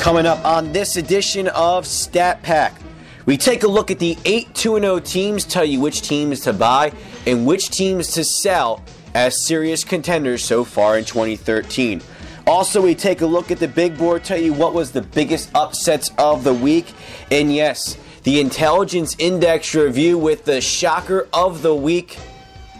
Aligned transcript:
Coming 0.00 0.24
up 0.24 0.42
on 0.46 0.72
this 0.72 0.96
edition 0.96 1.48
of 1.48 1.86
Stat 1.86 2.42
Pack, 2.42 2.74
we 3.26 3.36
take 3.36 3.64
a 3.64 3.68
look 3.68 3.90
at 3.90 3.98
the 3.98 4.16
8 4.24 4.54
2 4.54 4.80
0 4.80 4.98
teams, 5.00 5.44
tell 5.44 5.62
you 5.62 5.78
which 5.78 6.00
teams 6.00 6.40
to 6.40 6.54
buy 6.54 6.94
and 7.26 7.46
which 7.46 7.68
teams 7.68 8.08
to 8.14 8.24
sell 8.24 8.82
as 9.14 9.36
serious 9.44 9.84
contenders 9.84 10.42
so 10.42 10.64
far 10.64 10.96
in 10.96 11.04
2013. 11.04 12.00
Also, 12.46 12.80
we 12.80 12.94
take 12.94 13.20
a 13.20 13.26
look 13.26 13.50
at 13.50 13.58
the 13.58 13.68
big 13.68 13.98
board, 13.98 14.24
tell 14.24 14.40
you 14.40 14.54
what 14.54 14.72
was 14.72 14.90
the 14.90 15.02
biggest 15.02 15.50
upsets 15.54 16.10
of 16.16 16.44
the 16.44 16.54
week, 16.54 16.94
and 17.30 17.54
yes, 17.54 17.98
the 18.22 18.40
Intelligence 18.40 19.14
Index 19.18 19.74
review 19.74 20.16
with 20.16 20.46
the 20.46 20.62
shocker 20.62 21.28
of 21.34 21.60
the 21.60 21.74
week. 21.74 22.18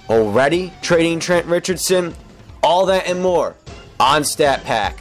Already 0.09 0.73
trading 0.81 1.21
Trent 1.21 1.45
Richardson? 1.45 2.15
All 2.63 2.87
that 2.87 3.07
and 3.07 3.21
more 3.21 3.57
on 4.01 4.25
Stat 4.25 4.65
Pack. 4.65 4.99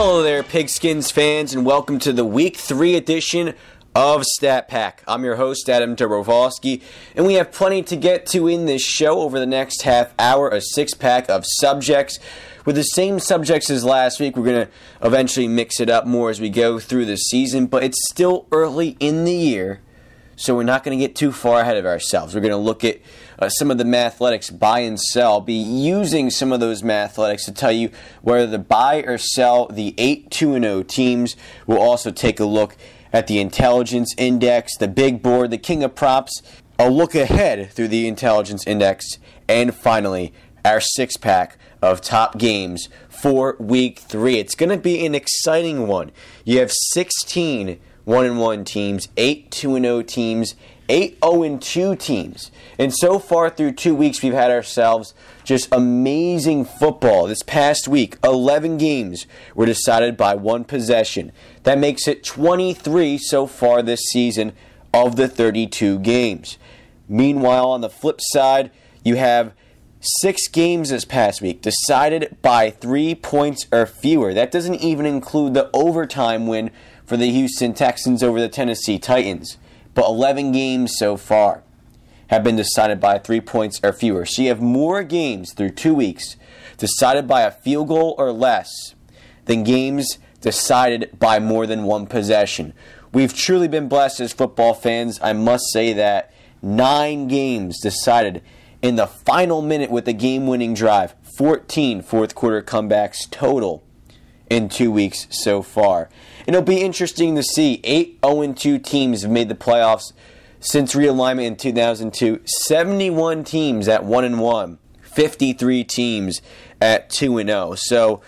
Hello 0.00 0.22
there, 0.22 0.44
Pigskins 0.44 1.10
fans, 1.10 1.52
and 1.52 1.66
welcome 1.66 1.98
to 1.98 2.12
the 2.12 2.24
Week 2.24 2.56
3 2.56 2.94
edition 2.94 3.54
of 3.96 4.22
Stat 4.24 4.68
Pack. 4.68 5.02
I'm 5.08 5.24
your 5.24 5.34
host, 5.34 5.68
Adam 5.68 5.96
Dobrovolsky, 5.96 6.82
and 7.16 7.26
we 7.26 7.34
have 7.34 7.50
plenty 7.50 7.82
to 7.82 7.96
get 7.96 8.24
to 8.26 8.46
in 8.46 8.66
this 8.66 8.80
show 8.80 9.18
over 9.22 9.40
the 9.40 9.46
next 9.46 9.82
half 9.82 10.14
hour, 10.16 10.50
a 10.50 10.60
six 10.60 10.94
pack 10.94 11.28
of 11.28 11.42
subjects. 11.44 12.20
With 12.64 12.76
the 12.76 12.84
same 12.84 13.18
subjects 13.18 13.70
as 13.70 13.84
last 13.84 14.20
week, 14.20 14.36
we're 14.36 14.44
going 14.44 14.66
to 14.68 14.72
eventually 15.02 15.48
mix 15.48 15.80
it 15.80 15.90
up 15.90 16.06
more 16.06 16.30
as 16.30 16.40
we 16.40 16.48
go 16.48 16.78
through 16.78 17.06
the 17.06 17.16
season, 17.16 17.66
but 17.66 17.82
it's 17.82 17.98
still 18.08 18.46
early 18.52 18.96
in 19.00 19.24
the 19.24 19.34
year, 19.34 19.80
so 20.36 20.54
we're 20.54 20.62
not 20.62 20.84
going 20.84 20.96
to 20.96 21.04
get 21.04 21.16
too 21.16 21.32
far 21.32 21.62
ahead 21.62 21.76
of 21.76 21.86
ourselves. 21.86 22.36
We're 22.36 22.40
going 22.40 22.52
to 22.52 22.56
look 22.56 22.84
at 22.84 23.00
uh, 23.38 23.48
some 23.48 23.70
of 23.70 23.78
the 23.78 23.84
mathletics 23.84 24.56
buy 24.56 24.80
and 24.80 24.98
sell, 25.00 25.40
be 25.40 25.54
using 25.54 26.30
some 26.30 26.52
of 26.52 26.60
those 26.60 26.82
mathletics 26.82 27.44
to 27.44 27.52
tell 27.52 27.72
you 27.72 27.90
whether 28.22 28.50
to 28.50 28.58
buy 28.58 29.02
or 29.02 29.18
sell 29.18 29.66
the 29.66 29.94
8 29.98 30.30
2 30.30 30.60
0 30.60 30.82
teams. 30.82 31.36
We'll 31.66 31.80
also 31.80 32.10
take 32.10 32.40
a 32.40 32.44
look 32.44 32.76
at 33.12 33.26
the 33.26 33.40
intelligence 33.40 34.14
index, 34.18 34.76
the 34.76 34.88
big 34.88 35.22
board, 35.22 35.50
the 35.50 35.58
king 35.58 35.82
of 35.82 35.94
props, 35.94 36.42
a 36.78 36.90
look 36.90 37.14
ahead 37.14 37.72
through 37.72 37.88
the 37.88 38.06
intelligence 38.06 38.66
index, 38.66 39.18
and 39.48 39.74
finally, 39.74 40.32
our 40.64 40.80
six 40.80 41.16
pack 41.16 41.56
of 41.80 42.00
top 42.00 42.38
games 42.38 42.88
for 43.08 43.56
week 43.58 43.98
three. 43.98 44.38
It's 44.38 44.54
going 44.54 44.70
to 44.70 44.76
be 44.76 45.04
an 45.06 45.14
exciting 45.14 45.86
one. 45.86 46.10
You 46.44 46.58
have 46.58 46.72
16 46.72 47.80
1 48.08 48.24
and 48.24 48.40
1 48.40 48.64
teams, 48.64 49.08
8 49.18 49.50
2 49.50 49.74
and 49.76 49.84
0 49.84 50.02
teams, 50.02 50.54
8 50.88 51.18
0 51.22 51.58
2 51.58 51.96
teams. 51.96 52.50
And 52.78 52.94
so 52.94 53.18
far 53.18 53.50
through 53.50 53.72
two 53.72 53.94
weeks, 53.94 54.22
we've 54.22 54.32
had 54.32 54.50
ourselves 54.50 55.14
just 55.44 55.68
amazing 55.72 56.64
football. 56.64 57.26
This 57.26 57.42
past 57.42 57.88
week, 57.88 58.16
11 58.24 58.78
games 58.78 59.26
were 59.54 59.66
decided 59.66 60.16
by 60.16 60.34
one 60.34 60.64
possession. 60.64 61.32
That 61.64 61.78
makes 61.78 62.08
it 62.08 62.24
23 62.24 63.18
so 63.18 63.46
far 63.46 63.82
this 63.82 64.00
season 64.10 64.52
of 64.94 65.16
the 65.16 65.28
32 65.28 65.98
games. 66.00 66.58
Meanwhile, 67.08 67.70
on 67.70 67.80
the 67.80 67.90
flip 67.90 68.20
side, 68.20 68.70
you 69.04 69.16
have 69.16 69.52
six 70.00 70.46
games 70.48 70.90
this 70.90 71.04
past 71.04 71.42
week 71.42 71.60
decided 71.60 72.36
by 72.40 72.70
three 72.70 73.14
points 73.14 73.66
or 73.72 73.86
fewer. 73.86 74.32
That 74.32 74.50
doesn't 74.50 74.76
even 74.76 75.06
include 75.06 75.54
the 75.54 75.70
overtime 75.72 76.46
win 76.46 76.70
for 77.04 77.16
the 77.16 77.30
Houston 77.30 77.74
Texans 77.74 78.22
over 78.22 78.40
the 78.40 78.48
Tennessee 78.48 78.98
Titans. 78.98 79.56
But 79.98 80.10
11 80.10 80.52
games 80.52 80.94
so 80.96 81.16
far 81.16 81.64
have 82.28 82.44
been 82.44 82.54
decided 82.54 83.00
by 83.00 83.18
three 83.18 83.40
points 83.40 83.80
or 83.82 83.92
fewer. 83.92 84.24
So 84.26 84.42
you 84.42 84.48
have 84.50 84.60
more 84.60 85.02
games 85.02 85.52
through 85.52 85.70
two 85.70 85.92
weeks 85.92 86.36
decided 86.76 87.26
by 87.26 87.40
a 87.40 87.50
field 87.50 87.88
goal 87.88 88.14
or 88.16 88.30
less 88.30 88.94
than 89.46 89.64
games 89.64 90.18
decided 90.40 91.18
by 91.18 91.40
more 91.40 91.66
than 91.66 91.82
one 91.82 92.06
possession. 92.06 92.74
We've 93.12 93.34
truly 93.34 93.66
been 93.66 93.88
blessed 93.88 94.20
as 94.20 94.32
football 94.32 94.72
fans. 94.72 95.18
I 95.20 95.32
must 95.32 95.64
say 95.72 95.92
that 95.94 96.32
nine 96.62 97.26
games 97.26 97.80
decided 97.80 98.40
in 98.80 98.94
the 98.94 99.08
final 99.08 99.62
minute 99.62 99.90
with 99.90 100.06
a 100.06 100.12
game 100.12 100.46
winning 100.46 100.74
drive, 100.74 101.16
14 101.36 102.02
fourth 102.02 102.36
quarter 102.36 102.62
comebacks 102.62 103.28
total 103.28 103.82
in 104.50 104.68
two 104.68 104.90
weeks 104.90 105.26
so 105.30 105.62
far. 105.62 106.08
It'll 106.46 106.62
be 106.62 106.80
interesting 106.80 107.34
to 107.36 107.42
see. 107.42 107.80
8 107.84 108.18
0 108.24 108.52
2 108.52 108.78
teams 108.78 109.22
have 109.22 109.30
made 109.30 109.48
the 109.48 109.54
playoffs 109.54 110.12
since 110.60 110.94
realignment 110.94 111.44
in 111.44 111.56
2002. 111.56 112.40
71 112.44 113.44
teams 113.44 113.88
at 113.88 114.04
1 114.04 114.24
and 114.24 114.40
1, 114.40 114.78
53 115.02 115.84
teams 115.84 116.40
at 116.80 117.10
2 117.10 117.38
and 117.38 117.48
0. 117.48 117.74
So 117.76 118.22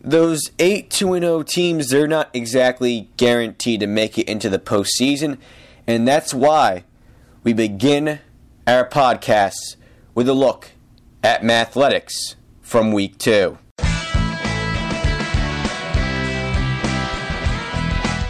those 0.00 0.50
8 0.58 0.90
2 0.90 1.14
and 1.14 1.24
0 1.24 1.42
teams, 1.42 1.88
they're 1.88 2.06
not 2.06 2.30
exactly 2.32 3.10
guaranteed 3.16 3.80
to 3.80 3.86
make 3.86 4.18
it 4.18 4.28
into 4.28 4.48
the 4.48 4.58
postseason. 4.58 5.38
And 5.86 6.06
that's 6.06 6.32
why 6.32 6.84
we 7.42 7.52
begin 7.52 8.20
our 8.66 8.88
podcasts 8.88 9.76
with 10.14 10.28
a 10.28 10.34
look 10.34 10.70
at 11.22 11.42
Mathletics 11.42 12.34
from 12.60 12.92
week 12.92 13.18
two. 13.18 13.58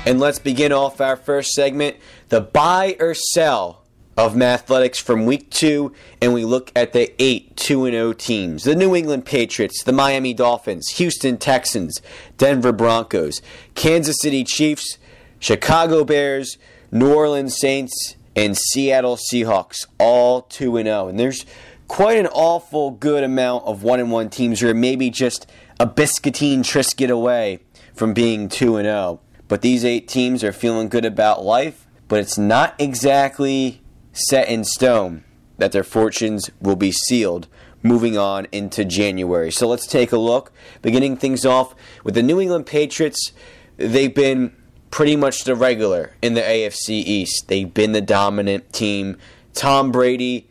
And 0.06 0.21
let's 0.21 0.39
begin 0.39 0.72
off 0.72 1.00
our 1.00 1.17
first 1.17 1.50
segment 1.50 1.97
the 2.28 2.41
buy 2.41 2.97
or 3.00 3.12
sell 3.12 3.83
of 4.17 4.34
Mathletics 4.34 5.03
from 5.03 5.27
week 5.27 5.50
two, 5.50 5.93
and 6.22 6.33
we 6.33 6.44
look 6.44 6.71
at 6.77 6.93
the 6.93 7.12
8 7.21 7.56
2 7.56 7.91
0 7.91 8.12
teams 8.12 8.62
the 8.62 8.77
New 8.77 8.94
England 8.94 9.27
Patriots, 9.27 9.83
the 9.83 9.93
Miami 9.93 10.33
Dolphins, 10.33 10.91
Houston 10.97 11.37
Texans, 11.37 12.00
Denver 12.39 12.71
Broncos, 12.71 13.43
Kansas 13.75 14.17
City 14.21 14.44
Chiefs, 14.44 14.97
Chicago 15.41 16.05
Bears, 16.05 16.56
New 16.93 17.12
Orleans 17.12 17.59
Saints, 17.59 18.15
and 18.37 18.56
Seattle 18.56 19.17
Seahawks, 19.17 19.87
all 19.99 20.43
2 20.43 20.83
0. 20.84 21.09
And 21.09 21.19
there's 21.19 21.44
quite 21.88 22.17
an 22.17 22.28
awful 22.28 22.93
good 22.93 23.25
amount 23.25 23.65
of 23.65 23.83
1 23.83 23.99
and 23.99 24.12
1 24.12 24.31
teams 24.31 24.61
who 24.61 24.69
are 24.69 24.75
maybe 24.75 25.11
just 25.11 25.50
a 25.81 25.87
biscuitine 25.87 26.61
Triscuit 26.61 27.11
away 27.11 27.59
from 27.93 28.15
being 28.15 28.49
2 28.49 28.77
0. 28.77 29.21
But 29.49 29.62
these 29.62 29.84
eight 29.84 30.09
teams 30.09 30.43
are 30.43 30.53
feeling 30.53 30.89
good 30.89 31.05
about 31.05 31.45
life, 31.45 31.87
but 32.09 32.21
it's 32.21 32.39
not 32.39 32.75
exactly 32.79 33.83
set 34.12 34.49
in 34.49 34.65
stone 34.65 35.25
that 35.59 35.73
their 35.73 35.84
fortunes 35.84 36.51
will 36.61 36.77
be 36.77 36.93
sealed 36.93 37.49
moving 37.83 38.19
on 38.19 38.47
into 38.53 38.85
January. 38.85 39.51
So 39.51 39.69
let's 39.69 39.87
take 39.87 40.12
a 40.12 40.19
look. 40.19 40.53
Beginning 40.83 41.17
things 41.17 41.47
off 41.47 41.75
with 42.05 42.15
the 42.15 42.23
New 42.23 42.41
England 42.41 42.67
Patriots, 42.67 43.33
they've 43.77 44.15
been 44.15 44.55
pretty 44.91 45.17
much 45.17 45.45
the 45.45 45.55
regular 45.55 46.15
in 46.23 46.35
the 46.35 46.41
AFC 46.41 46.91
East. 46.91 47.49
They've 47.49 47.73
been 47.73 47.93
the 47.93 48.01
dominant 48.01 48.73
team. 48.73 49.17
Tom 49.55 49.93
Brady 49.93 50.49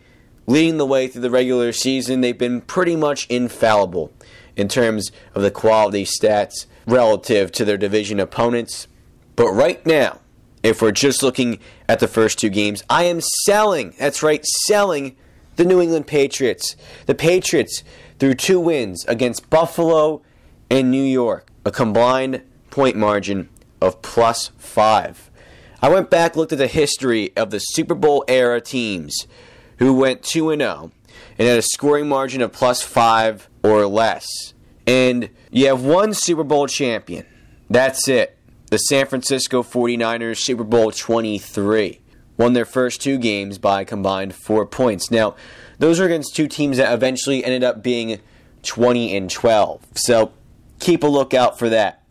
leading 0.48 0.78
the 0.78 0.86
way 0.86 1.08
through 1.08 1.22
the 1.22 1.30
regular 1.30 1.72
season. 1.72 2.22
They've 2.22 2.38
been 2.38 2.62
pretty 2.62 2.96
much 2.96 3.28
infallible 3.28 4.14
in 4.56 4.68
terms 4.68 5.12
of 5.34 5.42
the 5.42 5.52
quality 5.52 6.06
stats 6.06 6.66
relative 6.86 7.52
to 7.54 7.66
their 7.66 7.78
division 7.78 8.20
opponents. 8.20 8.88
But 9.36 9.52
right 9.52 9.86
now, 9.86 10.22
if 10.64 10.82
we're 10.82 10.92
just 10.92 11.22
looking 11.22 11.60
at 11.88 12.00
the 12.00 12.08
first 12.08 12.40
two 12.40 12.50
games, 12.50 12.84
I 12.90 13.04
am 13.04 13.22
selling, 13.46 13.94
that's 14.00 14.24
right, 14.24 14.44
selling 14.46 15.16
the 15.56 15.66
New 15.66 15.82
England 15.82 16.08
Patriots. 16.08 16.76
The 17.06 17.16
Patriots, 17.16 17.84
through 18.20 18.36
two 18.36 18.60
wins 18.60 19.06
against 19.06 19.50
Buffalo 19.50 20.22
and 20.70 20.92
New 20.92 21.04
York, 21.04 21.50
a 21.66 21.72
combined 21.72 22.42
point 22.72 22.96
margin 22.96 23.50
of 23.82 24.02
plus 24.02 24.52
five. 24.58 25.30
I 25.82 25.90
went 25.90 26.10
back, 26.10 26.36
looked 26.36 26.52
at 26.52 26.58
the 26.58 26.68
history 26.68 27.32
of 27.38 27.52
the 27.52 27.60
Super 27.60 27.94
Bowl 27.94 28.26
era 28.28 28.60
teams 28.60 29.28
who 29.78 29.94
went 29.94 30.24
2 30.24 30.56
0 30.56 30.92
and 31.38 31.48
had 31.48 31.60
a 31.60 31.62
scoring 31.62 32.08
margin 32.08 32.42
of 32.42 32.52
plus 32.52 32.82
five 32.82 33.50
or 33.64 33.86
less. 33.86 34.55
And 34.88 35.30
you 35.52 35.68
have 35.68 35.84
one 35.84 36.14
Super 36.14 36.44
Bowl 36.44 36.68
champion. 36.68 37.26
That's 37.70 38.08
it. 38.08 38.38
The 38.70 38.78
San 38.78 39.08
Francisco 39.08 39.64
49ers, 39.64 40.38
Super 40.38 40.64
Bowl 40.64 40.92
23. 40.92 42.02
Won 42.38 42.54
their 42.54 42.66
first 42.66 43.02
two 43.02 43.18
games 43.18 43.58
by 43.58 43.84
combined 43.84 44.36
four 44.36 44.66
points. 44.66 45.10
Now, 45.10 45.36
those 45.80 46.00
are 46.00 46.06
against 46.06 46.36
two 46.36 46.48
teams 46.48 46.78
that 46.78 46.94
eventually 46.94 47.44
ended 47.44 47.64
up 47.64 47.82
being 47.82 48.20
20 48.64 49.16
and 49.16 49.30
12. 49.30 49.86
So 49.96 50.34
keep 50.80 51.04
a 51.04 51.08
lookout 51.08 51.58
for 51.58 51.70
that. 51.70 52.02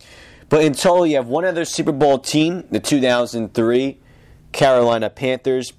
But 0.49 0.65
in 0.65 0.73
total, 0.73 1.07
you 1.07 1.17
have 1.17 1.27
one 1.27 1.45
other 1.45 1.65
Super 1.65 1.93
Bowl 1.93 2.19
team, 2.19 2.65
the 2.71 2.81
2003 2.81 3.99
Carolina 4.53 5.11
Panthers, 5.11 5.73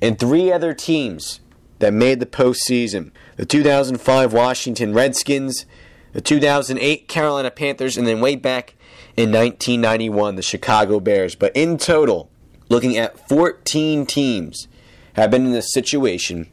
and 0.00 0.18
three 0.18 0.50
other 0.50 0.74
teams 0.74 1.40
that 1.78 1.92
made 1.92 2.20
the 2.20 2.26
postseason 2.26 3.10
the 3.36 3.46
2005 3.46 4.32
Washington 4.32 4.94
Redskins, 4.94 5.66
the 6.12 6.20
2008 6.20 7.08
Carolina 7.08 7.50
Panthers, 7.50 7.96
and 7.96 8.06
then 8.06 8.20
way 8.20 8.36
back 8.36 8.74
in 9.16 9.30
1991, 9.30 10.36
the 10.36 10.42
Chicago 10.42 11.00
Bears. 11.00 11.34
But 11.34 11.54
in 11.56 11.78
total, 11.78 12.30
looking 12.68 12.96
at 12.96 13.28
14 13.28 14.06
teams 14.06 14.68
have 15.14 15.30
been 15.30 15.46
in 15.46 15.52
this 15.52 15.72
situation 15.72 16.48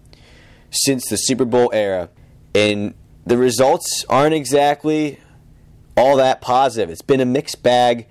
since 0.71 1.07
the 1.07 1.17
Super 1.17 1.45
Bowl 1.45 1.71
era, 1.73 2.09
and 2.53 2.93
the 3.25 3.37
results 3.37 4.05
aren't 4.09 4.33
exactly 4.33 5.19
all 5.95 6.17
that 6.17 6.41
positive. 6.41 6.89
It's 6.89 7.01
been 7.01 7.19
a 7.19 7.25
mixed 7.25 7.63
bag. 7.63 8.07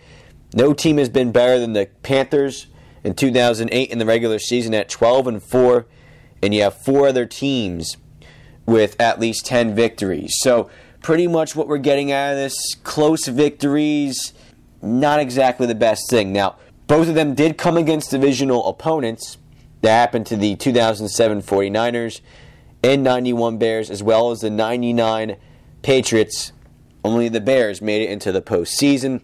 No 0.54 0.72
team 0.72 0.98
has 0.98 1.08
been 1.08 1.32
better 1.32 1.58
than 1.58 1.72
the 1.72 1.88
Panthers 2.02 2.66
in 3.04 3.14
2008 3.14 3.90
in 3.90 3.98
the 3.98 4.06
regular 4.06 4.38
season 4.38 4.74
at 4.74 4.88
12 4.88 5.26
and 5.26 5.42
4, 5.42 5.86
and 6.42 6.54
you 6.54 6.62
have 6.62 6.74
four 6.74 7.08
other 7.08 7.26
teams 7.26 7.96
with 8.66 9.00
at 9.00 9.18
least 9.18 9.46
10 9.46 9.74
victories. 9.74 10.34
So, 10.40 10.68
pretty 11.02 11.26
much 11.26 11.54
what 11.54 11.68
we're 11.68 11.78
getting 11.78 12.12
out 12.12 12.32
of 12.32 12.36
this 12.36 12.74
close 12.84 13.26
victories, 13.26 14.32
not 14.82 15.20
exactly 15.20 15.66
the 15.66 15.74
best 15.74 16.10
thing. 16.10 16.32
Now, 16.32 16.56
both 16.86 17.08
of 17.08 17.14
them 17.14 17.34
did 17.34 17.58
come 17.58 17.76
against 17.76 18.10
divisional 18.10 18.66
opponents. 18.66 19.38
That 19.82 19.90
happened 19.90 20.26
to 20.26 20.36
the 20.36 20.56
2007 20.56 21.42
49ers 21.42 22.20
and 22.82 23.02
91 23.02 23.58
Bears, 23.58 23.90
as 23.90 24.02
well 24.02 24.30
as 24.30 24.40
the 24.40 24.50
99 24.50 25.36
Patriots. 25.82 26.52
Only 27.04 27.28
the 27.28 27.40
Bears 27.40 27.80
made 27.80 28.02
it 28.02 28.10
into 28.10 28.32
the 28.32 28.42
postseason. 28.42 29.22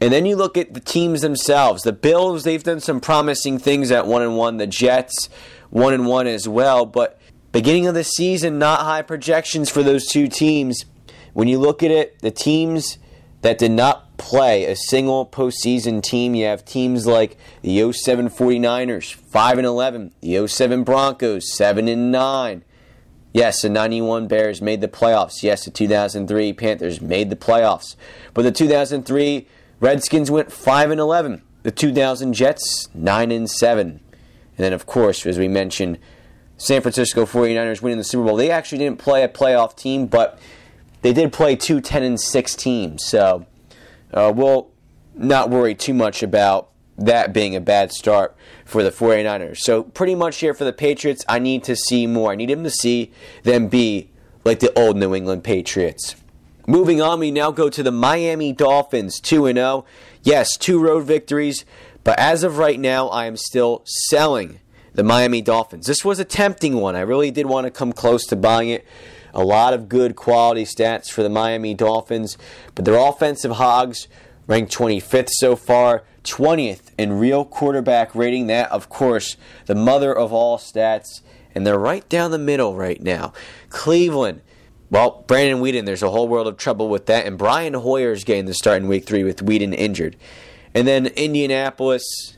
And 0.00 0.12
then 0.12 0.26
you 0.26 0.36
look 0.36 0.58
at 0.58 0.74
the 0.74 0.80
teams 0.80 1.22
themselves. 1.22 1.82
The 1.82 1.92
Bills, 1.92 2.44
they've 2.44 2.62
done 2.62 2.80
some 2.80 3.00
promising 3.00 3.58
things 3.58 3.90
at 3.90 4.06
1 4.06 4.22
and 4.22 4.36
1. 4.36 4.58
The 4.58 4.66
Jets, 4.66 5.28
1 5.70 5.94
and 5.94 6.06
1 6.06 6.26
as 6.26 6.46
well. 6.46 6.84
But 6.84 7.18
beginning 7.52 7.86
of 7.86 7.94
the 7.94 8.04
season, 8.04 8.58
not 8.58 8.80
high 8.80 9.02
projections 9.02 9.70
for 9.70 9.82
those 9.82 10.06
two 10.06 10.28
teams. 10.28 10.84
When 11.36 11.48
you 11.48 11.58
look 11.58 11.82
at 11.82 11.90
it, 11.90 12.18
the 12.20 12.30
teams 12.30 12.96
that 13.42 13.58
did 13.58 13.72
not 13.72 14.16
play 14.16 14.64
a 14.64 14.74
single 14.74 15.26
postseason 15.26 16.02
team, 16.02 16.34
you 16.34 16.46
have 16.46 16.64
teams 16.64 17.06
like 17.06 17.36
the 17.60 17.92
07 17.92 18.30
49ers, 18.30 19.12
5 19.12 19.58
and 19.58 19.66
11, 19.66 20.14
the 20.22 20.46
07 20.46 20.82
Broncos, 20.82 21.54
7 21.54 21.88
and 21.88 22.10
9. 22.10 22.64
Yes, 23.34 23.60
the 23.60 23.68
91 23.68 24.28
Bears 24.28 24.62
made 24.62 24.80
the 24.80 24.88
playoffs. 24.88 25.42
Yes, 25.42 25.66
the 25.66 25.70
2003 25.70 26.54
Panthers 26.54 27.02
made 27.02 27.28
the 27.28 27.36
playoffs. 27.36 27.96
But 28.32 28.40
the 28.40 28.50
2003 28.50 29.46
Redskins 29.78 30.30
went 30.30 30.50
5 30.50 30.90
and 30.90 30.98
11. 30.98 31.42
The 31.64 31.70
2000 31.70 32.32
Jets 32.32 32.88
9 32.94 33.30
and 33.30 33.50
7. 33.50 33.88
And 33.90 34.00
then 34.56 34.72
of 34.72 34.86
course, 34.86 35.26
as 35.26 35.38
we 35.38 35.48
mentioned, 35.48 35.98
San 36.56 36.80
Francisco 36.80 37.26
49ers 37.26 37.82
winning 37.82 37.98
the 37.98 38.04
Super 38.04 38.24
Bowl. 38.24 38.36
They 38.36 38.50
actually 38.50 38.78
didn't 38.78 38.98
play 38.98 39.22
a 39.22 39.28
playoff 39.28 39.76
team, 39.76 40.06
but 40.06 40.38
they 41.06 41.12
did 41.12 41.32
play 41.32 41.54
two 41.54 41.80
10 41.80 42.02
and 42.02 42.20
6 42.20 42.56
teams. 42.56 43.04
So 43.04 43.46
uh, 44.12 44.32
we'll 44.34 44.72
not 45.14 45.50
worry 45.50 45.72
too 45.72 45.94
much 45.94 46.20
about 46.20 46.70
that 46.98 47.32
being 47.32 47.54
a 47.54 47.60
bad 47.60 47.92
start 47.92 48.36
for 48.64 48.82
the 48.82 48.90
49ers. 48.90 49.58
So 49.58 49.84
pretty 49.84 50.16
much 50.16 50.38
here 50.38 50.52
for 50.52 50.64
the 50.64 50.72
Patriots, 50.72 51.24
I 51.28 51.38
need 51.38 51.62
to 51.62 51.76
see 51.76 52.08
more. 52.08 52.32
I 52.32 52.34
need 52.34 52.50
them 52.50 52.64
to 52.64 52.70
see 52.70 53.12
them 53.44 53.68
be 53.68 54.10
like 54.44 54.58
the 54.58 54.76
old 54.76 54.96
New 54.96 55.14
England 55.14 55.44
Patriots. 55.44 56.16
Moving 56.66 57.00
on, 57.00 57.20
we 57.20 57.30
now 57.30 57.52
go 57.52 57.70
to 57.70 57.84
the 57.84 57.92
Miami 57.92 58.52
Dolphins, 58.52 59.20
2 59.20 59.52
0. 59.52 59.84
Yes, 60.24 60.56
two 60.56 60.82
road 60.82 61.04
victories, 61.04 61.64
but 62.02 62.18
as 62.18 62.42
of 62.42 62.58
right 62.58 62.80
now, 62.80 63.06
I 63.10 63.26
am 63.26 63.36
still 63.36 63.82
selling 63.84 64.58
the 64.94 65.04
Miami 65.04 65.40
Dolphins. 65.40 65.86
This 65.86 66.04
was 66.04 66.18
a 66.18 66.24
tempting 66.24 66.74
one. 66.74 66.96
I 66.96 67.02
really 67.02 67.30
did 67.30 67.46
want 67.46 67.66
to 67.66 67.70
come 67.70 67.92
close 67.92 68.26
to 68.26 68.34
buying 68.34 68.70
it. 68.70 68.84
A 69.36 69.44
lot 69.44 69.74
of 69.74 69.88
good 69.88 70.16
quality 70.16 70.64
stats 70.64 71.10
for 71.10 71.22
the 71.22 71.28
Miami 71.28 71.74
Dolphins, 71.74 72.38
but 72.74 72.84
their 72.84 72.96
offensive 72.96 73.52
hogs 73.52 74.08
ranked 74.46 74.72
25th 74.74 75.28
so 75.32 75.54
far, 75.54 76.04
20th 76.24 76.90
in 76.98 77.12
real 77.12 77.44
quarterback 77.44 78.14
rating. 78.14 78.46
That, 78.46 78.70
of 78.72 78.88
course, 78.88 79.36
the 79.66 79.74
mother 79.74 80.12
of 80.16 80.32
all 80.32 80.56
stats, 80.56 81.20
and 81.54 81.66
they're 81.66 81.78
right 81.78 82.08
down 82.08 82.30
the 82.30 82.38
middle 82.38 82.74
right 82.74 83.00
now. 83.00 83.32
Cleveland 83.68 84.40
well, 84.88 85.24
Brandon 85.26 85.60
Weeden, 85.60 85.84
there's 85.84 86.02
a 86.02 86.10
whole 86.10 86.28
world 86.28 86.46
of 86.46 86.56
trouble 86.56 86.88
with 86.88 87.06
that. 87.06 87.26
And 87.26 87.36
Brian 87.36 87.74
Hoyer's 87.74 88.24
getting 88.24 88.46
the 88.46 88.54
start 88.54 88.82
in 88.82 88.88
week 88.88 89.04
three 89.04 89.24
with 89.24 89.44
Weeden 89.44 89.74
injured. 89.74 90.16
And 90.74 90.86
then 90.86 91.06
Indianapolis, 91.06 92.36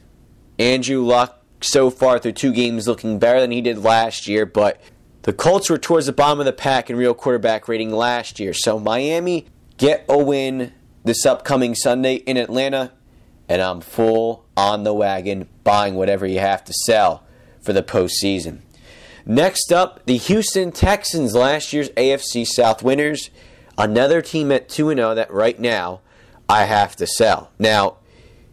Andrew 0.59 1.05
Luck 1.05 1.45
so 1.61 1.91
far 1.91 2.19
through 2.19 2.33
two 2.33 2.53
games 2.53 2.89
looking 2.89 3.19
better 3.19 3.41
than 3.41 3.50
he 3.50 3.61
did 3.61 3.79
last 3.79 4.27
year, 4.27 4.47
but 4.47 4.81
the 5.23 5.32
Colts 5.32 5.69
were 5.69 5.79
towards 5.79 6.06
the 6.06 6.12
bottom 6.12 6.41
of 6.41 6.47
the 6.47 6.53
pack 6.53 6.88
in 6.88 6.97
real 6.97 7.15
quarterback 7.15 7.69
rating 7.69 7.91
last 7.91 8.38
year. 8.41 8.53
So 8.55 8.79
Miami 8.79 9.47
get 9.76 10.05
a 10.09 10.19
win 10.19 10.73
this 11.05 11.26
upcoming 11.26 11.75
Sunday 11.75 12.17
in 12.17 12.37
Atlanta, 12.37 12.93
and 13.49 13.61
I'm 13.62 13.81
full 13.81 14.47
on 14.56 14.85
the 14.85 14.94
wagon, 14.94 15.49
buying 15.65 15.94
whatever 15.94 16.26
you 16.26 16.41
have 16.41 16.65
to 16.65 16.73
sell 16.85 17.25
for 17.61 17.73
the 17.73 17.82
postseason. 17.82 18.61
Next 19.26 19.73
up, 19.73 20.06
the 20.06 20.17
Houston 20.17 20.73
Texans, 20.73 21.35
last 21.35 21.75
year's 21.75 21.91
AFC 21.91 22.47
South 22.47 22.82
winners. 22.82 23.29
Another 23.76 24.23
team 24.23 24.50
at 24.50 24.71
2 24.71 24.94
0 24.94 25.14
that 25.14 25.31
right 25.31 25.61
now 25.61 26.00
I 26.49 26.64
have 26.64 26.97
to 26.97 27.06
sell. 27.06 27.50
Now, 27.59 27.99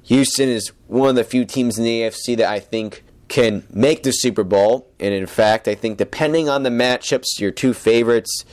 Houston 0.03 0.49
is 0.49 0.73
one 0.87 1.09
of 1.09 1.15
the 1.15 1.23
few 1.23 1.45
teams 1.45 1.77
in 1.77 1.85
the 1.85 2.01
AFC 2.01 2.35
that 2.37 2.49
I 2.49 2.59
think 2.59 3.04
can 3.27 3.63
make 3.71 4.03
the 4.03 4.11
Super 4.11 4.43
Bowl. 4.43 4.87
And 4.99 5.13
in 5.13 5.25
fact, 5.25 5.67
I 5.67 5.75
think 5.75 5.97
depending 5.97 6.49
on 6.49 6.63
the 6.63 6.69
matchups, 6.69 7.39
your 7.39 7.51
two 7.51 7.73
favorites 7.73 8.45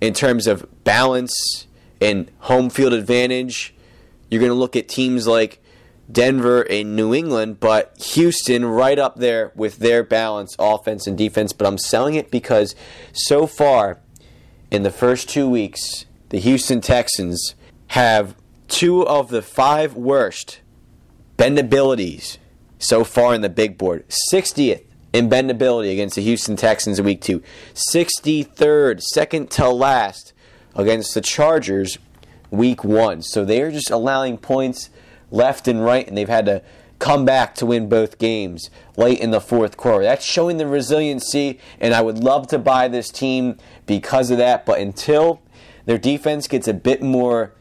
in 0.00 0.14
terms 0.14 0.46
of 0.46 0.66
balance 0.84 1.66
and 2.00 2.30
home 2.40 2.70
field 2.70 2.92
advantage, 2.92 3.74
you're 4.30 4.40
going 4.40 4.50
to 4.50 4.54
look 4.54 4.76
at 4.76 4.88
teams 4.88 5.26
like 5.26 5.62
Denver 6.10 6.62
and 6.62 6.94
New 6.94 7.14
England, 7.14 7.58
but 7.60 7.96
Houston 8.12 8.64
right 8.64 8.98
up 8.98 9.16
there 9.16 9.52
with 9.54 9.78
their 9.78 10.02
balance, 10.02 10.54
offense 10.58 11.06
and 11.06 11.16
defense. 11.16 11.52
But 11.52 11.66
I'm 11.66 11.78
selling 11.78 12.14
it 12.14 12.30
because 12.30 12.74
so 13.12 13.46
far 13.46 14.00
in 14.70 14.82
the 14.82 14.90
first 14.90 15.28
two 15.28 15.48
weeks, 15.48 16.06
the 16.28 16.38
Houston 16.38 16.80
Texans 16.80 17.54
have 17.88 18.36
two 18.68 19.06
of 19.06 19.28
the 19.28 19.42
five 19.42 19.94
worst 19.94 20.60
bendabilities 21.38 22.38
so 22.78 23.04
far 23.04 23.34
in 23.34 23.40
the 23.40 23.48
big 23.48 23.78
board. 23.78 24.04
60th 24.32 24.82
in 25.12 25.30
bendability 25.30 25.92
against 25.92 26.16
the 26.16 26.22
Houston 26.22 26.56
Texans 26.56 26.98
in 26.98 27.04
week 27.04 27.22
two, 27.22 27.42
63rd, 27.92 29.00
second 29.00 29.50
to 29.52 29.68
last 29.68 30.32
against 30.74 31.14
the 31.14 31.20
Chargers 31.20 31.98
week 32.50 32.84
one. 32.84 33.22
So 33.22 33.44
they're 33.44 33.70
just 33.70 33.90
allowing 33.90 34.38
points 34.38 34.90
left 35.30 35.68
and 35.68 35.82
right, 35.82 36.06
and 36.06 36.16
they've 36.16 36.28
had 36.28 36.46
to 36.46 36.62
come 36.98 37.24
back 37.24 37.54
to 37.54 37.66
win 37.66 37.88
both 37.88 38.18
games 38.18 38.70
late 38.96 39.20
in 39.20 39.30
the 39.30 39.40
fourth 39.40 39.76
quarter. 39.76 40.04
That's 40.04 40.24
showing 40.24 40.56
the 40.56 40.66
resiliency, 40.66 41.60
and 41.80 41.94
I 41.94 42.02
would 42.02 42.18
love 42.18 42.46
to 42.48 42.58
buy 42.58 42.88
this 42.88 43.10
team 43.10 43.58
because 43.86 44.30
of 44.30 44.38
that. 44.38 44.64
But 44.64 44.80
until 44.80 45.42
their 45.84 45.98
defense 45.98 46.48
gets 46.48 46.68
a 46.68 46.74
bit 46.74 47.02
more 47.02 47.52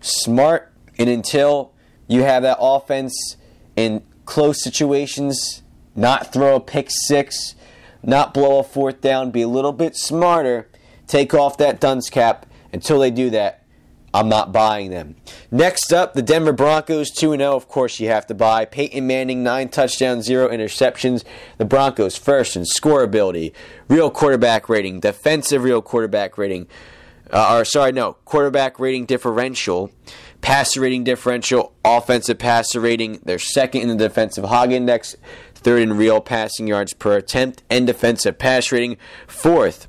smart, 0.00 0.72
and 0.98 1.08
until 1.08 1.72
you 2.06 2.22
have 2.22 2.42
that 2.42 2.58
offense 2.60 3.36
in 3.76 4.04
close 4.24 4.62
situations, 4.62 5.62
not 5.94 6.32
throw 6.32 6.56
a 6.56 6.60
pick 6.60 6.88
six, 6.90 7.54
not 8.02 8.34
blow 8.34 8.58
a 8.58 8.62
fourth 8.62 9.00
down, 9.00 9.30
be 9.30 9.42
a 9.42 9.48
little 9.48 9.72
bit 9.72 9.96
smarter, 9.96 10.68
take 11.06 11.34
off 11.34 11.56
that 11.58 11.80
dunce 11.80 12.10
cap. 12.10 12.46
Until 12.72 12.98
they 12.98 13.12
do 13.12 13.30
that, 13.30 13.64
I'm 14.14 14.28
not 14.28 14.52
buying 14.52 14.90
them. 14.90 15.16
Next 15.50 15.92
up, 15.92 16.14
the 16.14 16.22
Denver 16.22 16.52
Broncos 16.52 17.10
2 17.10 17.36
0. 17.36 17.56
Of 17.56 17.66
course, 17.66 17.98
you 17.98 18.08
have 18.08 18.26
to 18.28 18.34
buy. 18.34 18.64
Peyton 18.64 19.06
Manning, 19.06 19.42
9 19.42 19.68
touchdowns, 19.70 20.24
0 20.24 20.48
interceptions. 20.50 21.24
The 21.58 21.64
Broncos 21.64 22.16
first 22.16 22.56
in 22.56 22.62
scoreability, 22.62 23.52
real 23.88 24.10
quarterback 24.10 24.68
rating, 24.68 25.00
defensive 25.00 25.64
real 25.64 25.82
quarterback 25.82 26.38
rating. 26.38 26.68
Uh, 27.32 27.58
or, 27.58 27.64
sorry, 27.64 27.90
no, 27.90 28.12
quarterback 28.24 28.78
rating 28.78 29.06
differential, 29.06 29.90
passer 30.44 30.82
rating 30.82 31.02
differential, 31.04 31.72
offensive 31.86 32.38
passer 32.38 32.78
rating. 32.78 33.18
They're 33.24 33.38
second 33.38 33.80
in 33.80 33.88
the 33.88 33.96
defensive 33.96 34.44
hog 34.44 34.72
index, 34.72 35.16
third 35.54 35.80
in 35.80 35.96
real 35.96 36.20
passing 36.20 36.68
yards 36.68 36.92
per 36.92 37.16
attempt, 37.16 37.62
and 37.70 37.86
defensive 37.86 38.38
pass 38.38 38.70
rating, 38.70 38.98
fourth 39.26 39.88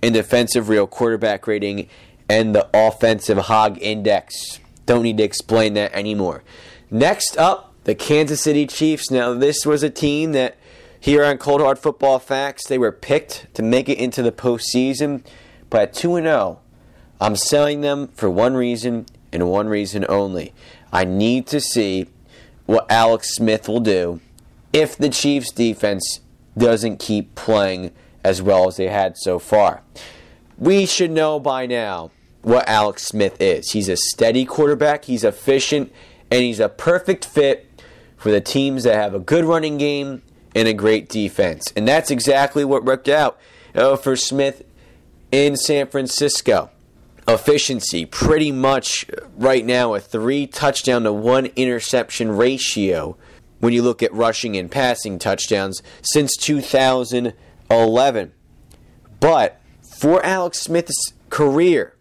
in 0.00 0.12
defensive 0.12 0.68
real 0.68 0.86
quarterback 0.86 1.48
rating 1.48 1.88
and 2.28 2.54
the 2.54 2.68
offensive 2.72 3.36
hog 3.36 3.78
index. 3.82 4.60
Don't 4.86 5.02
need 5.02 5.16
to 5.16 5.24
explain 5.24 5.74
that 5.74 5.92
anymore. 5.92 6.44
Next 6.88 7.36
up, 7.36 7.74
the 7.82 7.96
Kansas 7.96 8.40
City 8.40 8.64
Chiefs. 8.64 9.10
Now, 9.10 9.34
this 9.34 9.66
was 9.66 9.82
a 9.82 9.90
team 9.90 10.30
that 10.32 10.56
here 11.00 11.24
on 11.24 11.36
Cold 11.36 11.60
Hard 11.60 11.80
Football 11.80 12.20
Facts, 12.20 12.68
they 12.68 12.78
were 12.78 12.92
picked 12.92 13.52
to 13.54 13.62
make 13.62 13.88
it 13.88 13.98
into 13.98 14.22
the 14.22 14.30
postseason, 14.30 15.26
but 15.68 15.80
at 15.82 15.94
2 15.94 16.20
0, 16.20 16.60
I'm 17.20 17.34
selling 17.34 17.80
them 17.80 18.06
for 18.14 18.30
one 18.30 18.54
reason 18.54 19.06
and 19.32 19.48
one 19.48 19.68
reason 19.68 20.04
only. 20.08 20.54
I 20.92 21.04
need 21.04 21.46
to 21.48 21.60
see 21.60 22.06
what 22.66 22.90
Alex 22.90 23.34
Smith 23.34 23.68
will 23.68 23.80
do 23.80 24.20
if 24.72 24.96
the 24.96 25.08
Chiefs 25.08 25.50
defense 25.52 26.20
doesn't 26.56 26.98
keep 26.98 27.34
playing 27.34 27.92
as 28.24 28.42
well 28.42 28.68
as 28.68 28.76
they 28.76 28.88
had 28.88 29.16
so 29.16 29.38
far. 29.38 29.82
We 30.58 30.86
should 30.86 31.10
know 31.10 31.38
by 31.38 31.66
now 31.66 32.10
what 32.42 32.68
Alex 32.68 33.04
Smith 33.04 33.40
is. 33.40 33.72
He's 33.72 33.88
a 33.88 33.96
steady 33.96 34.44
quarterback, 34.44 35.04
he's 35.04 35.24
efficient, 35.24 35.92
and 36.30 36.42
he's 36.42 36.60
a 36.60 36.68
perfect 36.68 37.24
fit 37.24 37.82
for 38.16 38.30
the 38.30 38.40
teams 38.40 38.84
that 38.84 38.94
have 38.94 39.14
a 39.14 39.18
good 39.18 39.44
running 39.44 39.78
game 39.78 40.22
and 40.54 40.66
a 40.66 40.72
great 40.72 41.08
defense. 41.08 41.72
And 41.76 41.86
that's 41.86 42.10
exactly 42.10 42.64
what 42.64 42.84
worked 42.84 43.08
out 43.08 43.38
uh, 43.74 43.96
for 43.96 44.16
Smith 44.16 44.64
in 45.30 45.56
San 45.56 45.86
Francisco. 45.86 46.70
Efficiency, 47.28 48.06
pretty 48.06 48.52
much 48.52 49.06
right 49.36 49.64
now 49.64 49.94
a 49.94 50.00
three 50.00 50.46
touchdown 50.46 51.02
to 51.04 51.12
one 51.12 51.46
interception 51.56 52.30
ratio 52.36 53.16
when 53.58 53.72
you 53.72 53.82
look 53.82 54.02
at 54.02 54.12
rushing 54.12 54.56
and 54.56 54.70
passing 54.70 55.18
touchdowns 55.18 55.82
since 56.02 56.36
2011. 56.36 58.32
But 59.18 59.60
for 59.98 60.24
Alex 60.24 60.60
Smith's 60.60 61.14
career, 61.30 61.94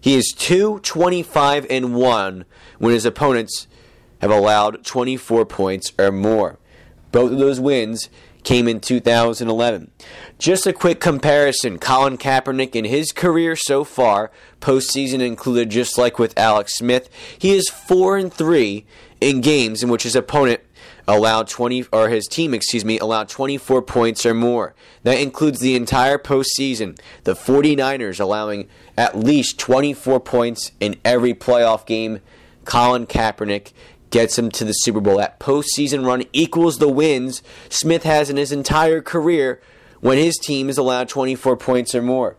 he 0.00 0.14
is 0.14 0.32
225 0.36 1.66
and 1.68 1.94
1 1.94 2.44
when 2.78 2.92
his 2.92 3.04
opponents 3.04 3.66
have 4.20 4.30
allowed 4.30 4.84
24 4.84 5.44
points 5.46 5.92
or 5.98 6.10
more. 6.10 6.58
Both 7.12 7.32
of 7.32 7.38
those 7.38 7.60
wins 7.60 8.08
came 8.42 8.66
in 8.66 8.80
2011. 8.80 9.90
Just 10.40 10.66
a 10.66 10.72
quick 10.72 11.00
comparison 11.00 11.78
Colin 11.78 12.16
Kaepernick 12.16 12.74
in 12.74 12.86
his 12.86 13.12
career 13.12 13.54
so 13.54 13.84
far, 13.84 14.30
postseason 14.62 15.20
included, 15.20 15.68
just 15.68 15.98
like 15.98 16.18
with 16.18 16.32
Alex 16.38 16.78
Smith, 16.78 17.10
he 17.38 17.50
is 17.50 17.68
4 17.68 18.16
and 18.16 18.32
3 18.32 18.86
in 19.20 19.42
games 19.42 19.82
in 19.82 19.90
which 19.90 20.04
his 20.04 20.16
opponent 20.16 20.62
allowed 21.06 21.46
20 21.46 21.84
or 21.92 22.08
his 22.08 22.26
team, 22.26 22.54
excuse 22.54 22.86
me, 22.86 22.98
allowed 22.98 23.28
24 23.28 23.82
points 23.82 24.24
or 24.24 24.32
more. 24.32 24.74
That 25.02 25.20
includes 25.20 25.60
the 25.60 25.76
entire 25.76 26.16
postseason. 26.16 26.98
The 27.24 27.34
49ers 27.34 28.18
allowing 28.18 28.66
at 28.96 29.18
least 29.18 29.58
24 29.58 30.20
points 30.20 30.72
in 30.80 30.96
every 31.04 31.34
playoff 31.34 31.84
game. 31.84 32.20
Colin 32.64 33.06
Kaepernick 33.06 33.72
gets 34.08 34.38
him 34.38 34.50
to 34.52 34.64
the 34.64 34.72
Super 34.72 35.02
Bowl. 35.02 35.18
That 35.18 35.38
postseason 35.38 36.06
run 36.06 36.24
equals 36.32 36.78
the 36.78 36.88
wins 36.88 37.42
Smith 37.68 38.04
has 38.04 38.30
in 38.30 38.38
his 38.38 38.52
entire 38.52 39.02
career 39.02 39.60
when 40.00 40.18
his 40.18 40.36
team 40.38 40.68
is 40.68 40.78
allowed 40.78 41.08
24 41.08 41.56
points 41.56 41.94
or 41.94 42.02
more. 42.02 42.36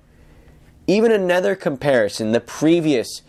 Even 0.87 1.11
another 1.11 1.55
comparison, 1.55 2.31
the 2.31 2.39
previous 2.39 3.21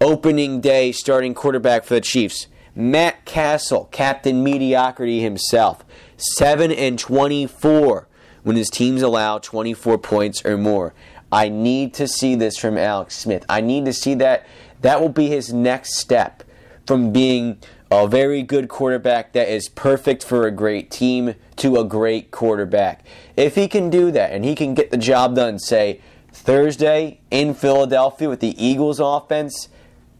opening 0.00 0.60
day 0.60 0.92
starting 0.92 1.34
quarterback 1.34 1.84
for 1.84 1.94
the 1.94 2.00
Chiefs, 2.00 2.46
Matt 2.74 3.24
Cassel, 3.24 3.88
Captain 3.92 4.42
Mediocrity 4.42 5.20
himself, 5.20 5.84
7 6.16 6.72
and 6.72 6.98
24 6.98 8.08
when 8.42 8.56
his 8.56 8.70
teams 8.70 9.02
allow 9.02 9.38
24 9.38 9.98
points 9.98 10.44
or 10.44 10.56
more. 10.56 10.94
I 11.32 11.48
need 11.48 11.94
to 11.94 12.06
see 12.06 12.34
this 12.34 12.56
from 12.56 12.78
Alex 12.78 13.16
Smith. 13.16 13.44
I 13.48 13.60
need 13.60 13.86
to 13.86 13.92
see 13.92 14.14
that. 14.14 14.46
That 14.82 15.00
will 15.00 15.08
be 15.08 15.28
his 15.28 15.52
next 15.52 15.94
step 15.96 16.44
from 16.86 17.12
being 17.12 17.58
a 18.02 18.08
very 18.08 18.42
good 18.42 18.68
quarterback 18.68 19.32
that 19.32 19.48
is 19.48 19.68
perfect 19.68 20.24
for 20.24 20.46
a 20.46 20.50
great 20.50 20.90
team 20.90 21.34
to 21.56 21.76
a 21.76 21.84
great 21.84 22.30
quarterback. 22.30 23.04
If 23.36 23.54
he 23.54 23.68
can 23.68 23.90
do 23.90 24.10
that 24.10 24.32
and 24.32 24.44
he 24.44 24.54
can 24.54 24.74
get 24.74 24.90
the 24.90 24.96
job 24.96 25.36
done, 25.36 25.58
say, 25.58 26.00
Thursday 26.32 27.20
in 27.30 27.54
Philadelphia 27.54 28.28
with 28.28 28.40
the 28.40 28.62
Eagles 28.62 29.00
offense 29.00 29.68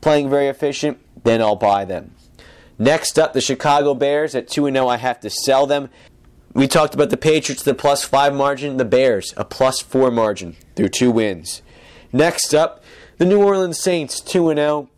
playing 0.00 0.30
very 0.30 0.48
efficient, 0.48 0.98
then 1.24 1.40
I'll 1.40 1.56
buy 1.56 1.84
them. 1.84 2.14
Next 2.78 3.18
up, 3.18 3.32
the 3.32 3.40
Chicago 3.40 3.94
Bears 3.94 4.34
at 4.34 4.48
2 4.48 4.70
0. 4.70 4.88
I 4.88 4.96
have 4.96 5.20
to 5.20 5.30
sell 5.30 5.66
them. 5.66 5.90
We 6.52 6.68
talked 6.68 6.94
about 6.94 7.10
the 7.10 7.16
Patriots, 7.16 7.62
the 7.62 7.74
plus 7.74 8.04
5 8.04 8.34
margin, 8.34 8.76
the 8.76 8.84
Bears, 8.84 9.34
a 9.36 9.44
plus 9.44 9.80
4 9.80 10.10
margin 10.10 10.56
through 10.76 10.90
two 10.90 11.10
wins. 11.10 11.62
Next 12.12 12.54
up, 12.54 12.82
the 13.18 13.24
New 13.24 13.42
Orleans 13.42 13.80
Saints 13.80 14.20
2 14.20 14.54
0. 14.54 14.88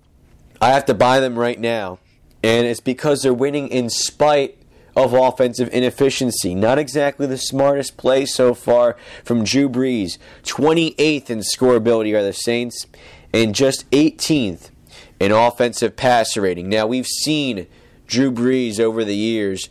I 0.60 0.70
have 0.70 0.84
to 0.86 0.94
buy 0.94 1.20
them 1.20 1.38
right 1.38 1.60
now. 1.60 1.98
And 2.46 2.64
it's 2.64 2.78
because 2.78 3.22
they're 3.22 3.34
winning 3.34 3.66
in 3.66 3.90
spite 3.90 4.56
of 4.94 5.12
offensive 5.12 5.68
inefficiency. 5.72 6.54
Not 6.54 6.78
exactly 6.78 7.26
the 7.26 7.38
smartest 7.38 7.96
play 7.96 8.24
so 8.24 8.54
far 8.54 8.96
from 9.24 9.42
Drew 9.42 9.68
Brees. 9.68 10.16
28th 10.44 11.28
in 11.28 11.40
scoreability 11.40 12.14
are 12.14 12.22
the 12.22 12.32
Saints, 12.32 12.86
and 13.34 13.52
just 13.52 13.90
18th 13.90 14.70
in 15.18 15.32
offensive 15.32 15.96
passer 15.96 16.42
rating. 16.42 16.68
Now, 16.68 16.86
we've 16.86 17.08
seen 17.08 17.66
Drew 18.06 18.30
Brees 18.30 18.78
over 18.78 19.04
the 19.04 19.16
years 19.16 19.68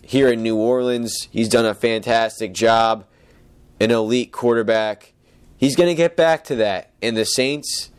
here 0.00 0.32
in 0.32 0.42
New 0.42 0.56
Orleans. 0.56 1.28
He's 1.30 1.50
done 1.50 1.66
a 1.66 1.74
fantastic 1.74 2.54
job, 2.54 3.04
an 3.78 3.90
elite 3.90 4.32
quarterback. 4.32 5.12
He's 5.58 5.76
going 5.76 5.90
to 5.90 5.94
get 5.94 6.16
back 6.16 6.42
to 6.44 6.56
that. 6.56 6.90
And 7.02 7.18
the 7.18 7.26
Saints, 7.26 7.90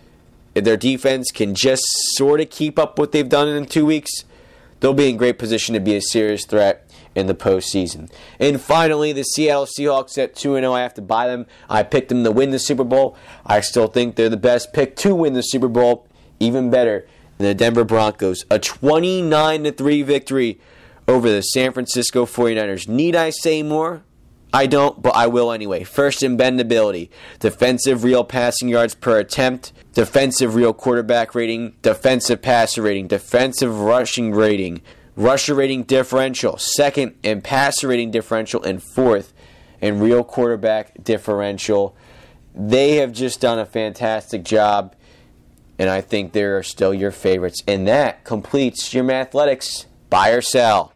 their 0.62 0.78
defense 0.78 1.32
can 1.32 1.56
just 1.56 1.84
sort 2.16 2.42
of 2.42 2.50
keep 2.50 2.80
up 2.80 2.98
what 2.98 3.12
they've 3.12 3.30
done 3.30 3.48
in 3.48 3.66
two 3.66 3.86
weeks, 3.86 4.12
they'll 4.80 4.94
be 4.94 5.10
in 5.10 5.18
great 5.18 5.40
position 5.40 5.74
to 5.74 5.80
be 5.80 5.96
a 5.96 6.02
serious 6.02 6.46
threat 6.46 6.90
in 7.16 7.28
the 7.28 7.36
postseason. 7.36 8.12
And 8.40 8.62
finally, 8.62 9.12
the 9.12 9.24
Seattle 9.24 9.66
Seahawks 9.66 10.18
at 10.18 10.36
2 10.36 10.54
0. 10.56 10.74
I 10.74 10.82
have 10.82 10.94
to 10.96 11.02
buy 11.02 11.28
them. 11.28 11.46
I 11.70 11.84
picked 11.84 12.10
them 12.10 12.24
to 12.24 12.32
win 12.32 12.52
the 12.52 12.60
Super 12.60 12.84
Bowl. 12.84 13.18
I 13.46 13.62
still 13.62 13.88
think 13.88 14.16
they're 14.16 14.30
the 14.30 14.38
best 14.38 14.74
pick 14.74 14.96
to 14.98 15.16
win 15.16 15.34
the 15.34 15.42
Super 15.42 15.68
Bowl 15.68 16.08
even 16.40 16.70
better 16.70 17.08
than 17.38 17.48
the 17.48 17.54
Denver 17.54 17.84
Broncos. 17.84 18.46
A 18.50 18.60
29 18.60 19.72
3 19.72 20.02
victory 20.04 20.60
over 21.08 21.30
the 21.30 21.42
San 21.42 21.74
Francisco 21.74 22.26
49ers. 22.26 22.88
Need 22.88 23.16
I 23.16 23.32
say 23.32 23.64
more? 23.64 24.04
I 24.52 24.66
don't, 24.66 25.02
but 25.02 25.16
I 25.16 25.28
will 25.28 25.52
anyway. 25.52 25.84
First 25.84 26.24
in 26.24 26.38
bendability, 26.38 27.10
defensive 27.40 28.04
real 28.04 28.24
passing 28.24 28.68
yards 28.68 28.96
per 28.96 29.20
attempt, 29.20 29.74
defensive 29.94 30.56
real 30.56 30.74
quarterback 30.74 31.36
rating, 31.36 31.76
defensive 31.82 32.42
passer 32.42 32.82
rating, 32.82 33.08
defensive 33.08 33.80
rushing 33.80 34.32
rating, 34.32 34.82
rusher 35.16 35.54
rating 35.54 35.84
differential, 35.84 36.58
second 36.58 37.16
in 37.22 37.42
passer 37.42 37.88
rating 37.88 38.10
differential, 38.10 38.64
and 38.64 38.82
fourth 38.82 39.34
in 39.82 40.00
real 40.00 40.24
quarterback 40.24 41.04
differential. 41.04 41.96
They 42.56 42.96
have 42.96 43.12
just 43.12 43.40
done 43.40 43.60
a 43.60 43.66
fantastic 43.66 44.44
job 44.44 44.96
and 45.80 45.90
I 45.90 46.02
think 46.02 46.34
they 46.34 46.44
are 46.44 46.62
still 46.62 46.94
your 46.94 47.12
favorites. 47.12 47.64
And 47.66 47.88
that 47.88 48.26
completes 48.26 48.94
your 48.94 49.06
Mathletics. 49.06 49.86
Buy 50.10 50.32
or 50.32 50.42
sell. 50.42 50.94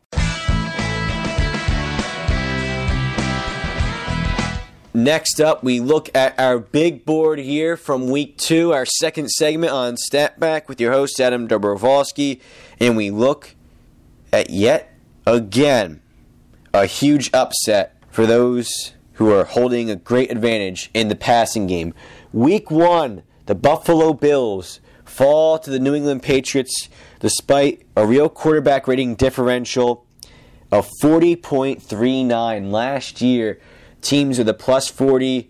Next 5.04 5.42
up, 5.42 5.66
we 5.66 5.82
look 5.82 6.10
at 6.16 6.40
our 6.40 6.58
big 6.58 7.04
board 7.04 7.38
here 7.38 7.76
from 7.76 8.08
week 8.08 8.38
two, 8.38 8.72
our 8.72 8.86
second 8.86 9.30
segment 9.32 9.74
on 9.74 9.98
Stat 9.98 10.40
Pack 10.40 10.70
with 10.70 10.80
your 10.80 10.94
host 10.94 11.20
Adam 11.20 11.46
Dobrovolsky, 11.46 12.40
and 12.80 12.96
we 12.96 13.12
look 13.12 13.54
at 14.32 14.50
yet 14.50 14.98
again 15.28 16.02
a 16.74 16.86
huge 16.86 17.30
upset 17.34 17.98
for 18.12 18.26
those 18.26 18.94
who 19.16 19.30
are 19.30 19.44
holding 19.44 19.90
a 19.90 19.98
great 19.98 20.32
advantage 20.32 20.90
in 20.94 21.10
the 21.10 21.18
passing 21.18 21.68
game. 21.68 21.94
Week 22.32 22.72
one, 22.72 23.24
the 23.48 23.56
Buffalo 23.56 24.14
Bills 24.14 24.80
fall 25.04 25.60
to 25.60 25.70
the 25.70 25.80
New 25.80 25.96
England 25.96 26.24
Patriots 26.24 26.88
despite 27.20 27.86
a 27.98 28.08
real 28.08 28.30
quarterback 28.30 28.88
rating 28.88 29.16
differential 29.16 30.06
of 30.72 30.90
40.39 31.02 32.72
last 32.72 33.22
year. 33.22 33.60
Teams 34.04 34.38
with 34.38 34.50
a 34.50 34.54
plus 34.54 34.90
40 34.90 35.50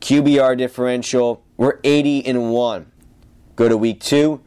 QBR 0.00 0.56
differential 0.56 1.42
were 1.56 1.80
80 1.82 2.24
and 2.24 2.52
1. 2.52 2.90
Go 3.56 3.68
to 3.68 3.76
week 3.76 4.00
2 4.00 4.40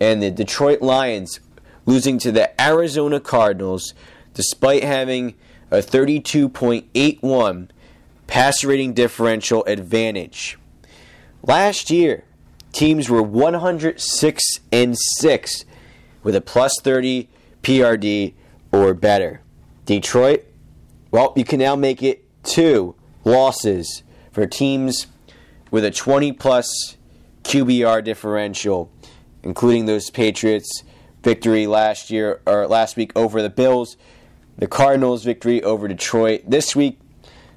and 0.00 0.22
the 0.22 0.30
Detroit 0.30 0.80
Lions 0.80 1.40
losing 1.84 2.18
to 2.20 2.30
the 2.30 2.58
Arizona 2.60 3.18
Cardinals 3.18 3.92
despite 4.34 4.84
having 4.84 5.34
a 5.70 5.78
32.81 5.78 7.68
pass 8.28 8.62
rating 8.62 8.94
differential 8.94 9.64
advantage. 9.64 10.56
Last 11.42 11.90
year, 11.90 12.22
teams 12.70 13.10
were 13.10 13.22
106 13.22 14.42
and 14.70 14.96
6 14.96 15.64
with 16.22 16.36
a 16.36 16.40
plus 16.40 16.80
30 16.80 17.28
PRD 17.64 18.34
or 18.70 18.94
better. 18.94 19.40
Detroit, 19.86 20.44
well, 21.10 21.32
you 21.34 21.44
can 21.44 21.58
now 21.58 21.74
make 21.74 22.00
it 22.00 22.25
two 22.46 22.94
losses 23.24 24.02
for 24.32 24.46
teams 24.46 25.08
with 25.70 25.84
a 25.84 25.90
20 25.90 26.32
plus 26.32 26.96
QBR 27.42 28.02
differential, 28.02 28.90
including 29.42 29.86
those 29.86 30.10
Patriots 30.10 30.82
victory 31.22 31.66
last 31.66 32.10
year 32.10 32.40
or 32.46 32.66
last 32.66 32.96
week 32.96 33.12
over 33.16 33.42
the 33.42 33.50
Bills, 33.50 33.96
the 34.56 34.66
Cardinals 34.66 35.24
victory 35.24 35.62
over 35.62 35.88
Detroit. 35.88 36.42
This 36.46 36.74
week, 36.74 36.98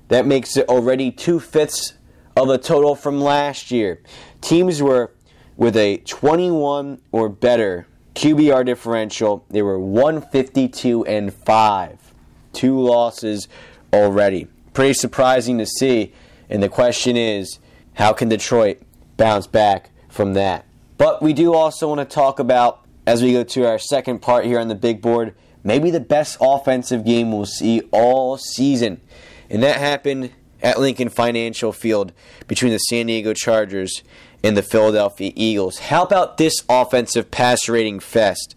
that 0.09 0.25
makes 0.25 0.57
it 0.57 0.67
already 0.67 1.11
two 1.11 1.39
fifths 1.39 1.93
of 2.35 2.47
the 2.47 2.57
total 2.57 2.95
from 2.95 3.21
last 3.21 3.71
year. 3.71 4.01
Teams 4.41 4.81
were 4.81 5.11
with 5.55 5.77
a 5.77 5.97
21 5.97 6.99
or 7.11 7.29
better 7.29 7.85
QBR 8.15 8.65
differential. 8.65 9.45
They 9.49 9.61
were 9.61 9.79
152 9.79 11.05
and 11.05 11.33
5. 11.33 12.13
Two 12.53 12.79
losses 12.79 13.47
already. 13.93 14.47
Pretty 14.79 14.93
surprising 14.93 15.57
to 15.57 15.65
see. 15.65 16.13
And 16.49 16.63
the 16.63 16.69
question 16.69 17.17
is, 17.17 17.59
how 17.95 18.13
can 18.13 18.29
Detroit 18.29 18.81
bounce 19.17 19.45
back 19.45 19.89
from 20.07 20.35
that? 20.35 20.63
But 20.97 21.21
we 21.21 21.33
do 21.33 21.53
also 21.53 21.89
want 21.89 21.99
to 21.99 22.05
talk 22.05 22.39
about, 22.39 22.85
as 23.05 23.21
we 23.21 23.33
go 23.33 23.43
to 23.43 23.67
our 23.67 23.77
second 23.77 24.21
part 24.21 24.45
here 24.45 24.57
on 24.57 24.69
the 24.69 24.75
big 24.75 25.01
board, 25.01 25.35
maybe 25.65 25.91
the 25.91 25.99
best 25.99 26.37
offensive 26.39 27.03
game 27.03 27.33
we'll 27.33 27.45
see 27.45 27.81
all 27.91 28.37
season. 28.37 29.01
And 29.49 29.61
that 29.63 29.81
happened 29.81 30.31
at 30.63 30.79
Lincoln 30.79 31.09
Financial 31.09 31.73
Field 31.73 32.13
between 32.47 32.71
the 32.71 32.77
San 32.77 33.07
Diego 33.07 33.33
Chargers 33.33 34.01
and 34.45 34.55
the 34.55 34.63
Philadelphia 34.63 35.33
Eagles. 35.35 35.79
How 35.79 36.03
about 36.03 36.37
this 36.37 36.53
offensive 36.69 37.31
pass 37.31 37.67
rating 37.67 37.99
fest? 37.99 38.55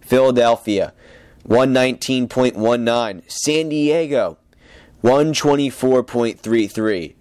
Philadelphia 0.00 0.92
119.19, 1.48 3.28
San 3.28 3.68
Diego 3.68 4.38
124.33. 5.06 7.14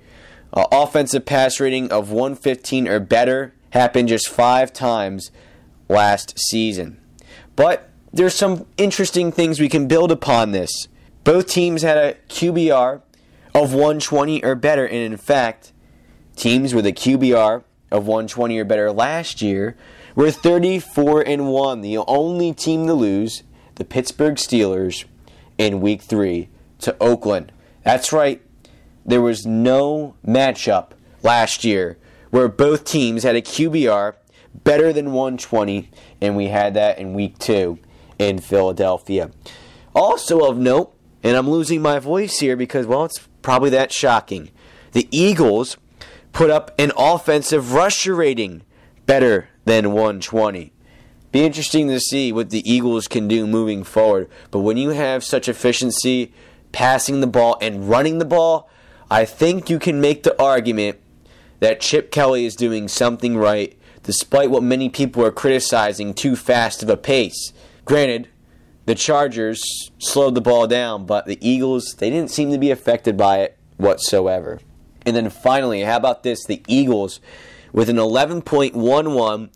Uh, 0.52 0.66
offensive 0.72 1.24
pass 1.24 1.60
rating 1.60 1.92
of 1.92 2.10
115 2.10 2.88
or 2.88 3.00
better 3.00 3.54
happened 3.70 4.08
just 4.08 4.28
five 4.28 4.74
times 4.74 5.30
last 5.88 6.34
season. 6.50 7.00
But 7.56 7.92
there's 8.12 8.34
some 8.34 8.66
interesting 8.78 9.32
things 9.32 9.60
we 9.60 9.70
can 9.70 9.88
build 9.88 10.12
upon 10.12 10.52
this. 10.52 10.88
Both 11.24 11.46
teams 11.48 11.84
had 11.84 11.98
a 11.98 12.16
QBR 12.28 13.04
of 13.54 13.74
120 13.74 14.44
or 14.44 14.56
better, 14.56 14.88
and 14.88 15.14
in 15.14 15.18
fact, 15.18 15.72
teams 16.36 16.74
with 16.74 16.88
a 16.88 16.92
QBR 16.92 17.64
of 17.92 18.08
120 18.08 18.58
or 18.58 18.66
better 18.66 18.92
last 18.92 19.44
year 19.44 19.78
were 20.16 20.32
34 20.32 21.22
and 21.22 21.50
1, 21.50 21.82
the 21.82 22.00
only 22.00 22.52
team 22.52 22.88
to 22.88 22.96
lose, 22.96 23.44
the 23.76 23.86
Pittsburgh 23.86 24.38
Steelers, 24.38 25.06
in 25.60 25.82
week 25.82 26.02
3 26.02 26.50
to 26.80 26.96
Oakland. 27.00 27.52
That's 27.86 28.12
right, 28.12 28.42
there 29.06 29.22
was 29.22 29.46
no 29.46 30.16
matchup 30.26 30.92
last 31.22 31.64
year 31.64 32.00
where 32.32 32.48
both 32.48 32.84
teams 32.84 33.22
had 33.22 33.36
a 33.36 33.42
QBR 33.42 34.16
better 34.64 34.92
than 34.92 35.12
120, 35.12 35.92
and 36.20 36.36
we 36.36 36.48
had 36.48 36.74
that 36.74 36.98
in 36.98 37.14
week 37.14 37.38
2 37.38 37.78
in 38.18 38.40
Philadelphia. 38.40 39.30
Also 39.94 40.50
of 40.50 40.58
note, 40.58 40.96
and 41.24 41.38
I'm 41.38 41.48
losing 41.50 41.82
my 41.82 42.00
voice 42.00 42.40
here 42.40 42.56
because, 42.56 42.88
well, 42.88 43.06
it's 43.06 43.20
probably 43.44 43.70
that 43.70 43.94
shocking. 43.94 44.50
The 44.94 45.08
Eagles 45.12 45.78
put 46.34 46.50
up 46.50 46.74
an 46.80 46.92
offensive 46.98 47.74
rusher 47.74 48.16
rating 48.16 48.64
better 49.06 49.50
than 49.66 49.92
120. 49.92 50.74
Be 51.32 51.44
interesting 51.44 51.88
to 51.90 52.00
see 52.00 52.32
what 52.32 52.50
the 52.50 52.68
Eagles 52.70 53.08
can 53.08 53.28
do 53.28 53.46
moving 53.46 53.84
forward. 53.84 54.30
But 54.52 54.62
when 54.62 54.78
you 54.78 54.90
have 54.92 55.24
such 55.24 55.48
efficiency 55.48 56.34
passing 56.76 57.22
the 57.22 57.28
ball 57.28 57.58
and 57.62 57.90
running 57.90 58.20
the 58.20 58.26
ball, 58.26 58.70
I 59.10 59.24
think 59.24 59.70
you 59.70 59.80
can 59.80 60.02
make 60.02 60.24
the 60.24 60.40
argument 60.40 61.00
that 61.62 61.80
Chip 61.80 62.12
Kelly 62.12 62.46
is 62.46 62.54
doing 62.54 62.90
something 62.90 63.38
right 63.38 63.80
despite 64.04 64.52
what 64.52 64.62
many 64.62 64.90
people 64.90 65.26
are 65.26 65.32
criticizing 65.32 66.14
too 66.14 66.36
fast 66.36 66.84
of 66.84 66.90
a 66.90 66.98
pace. 66.98 67.54
Granted, 67.86 68.28
the 68.86 68.94
Chargers 68.94 69.90
slowed 70.00 70.36
the 70.36 70.42
ball 70.42 70.68
down, 70.68 71.06
but 71.06 71.26
the 71.26 71.40
Eagles, 71.42 71.96
they 71.98 72.10
didn't 72.10 72.30
seem 72.30 72.52
to 72.52 72.58
be 72.58 72.72
affected 72.72 73.16
by 73.16 73.40
it 73.40 73.58
whatsoever. 73.78 74.60
And 75.06 75.16
then 75.16 75.30
finally, 75.30 75.82
how 75.82 75.96
about 75.96 76.24
this? 76.24 76.44
The 76.46 76.62
Eagles 76.68 77.22
with 77.72 77.90
an 77.90 77.96
11.11 77.96 79.50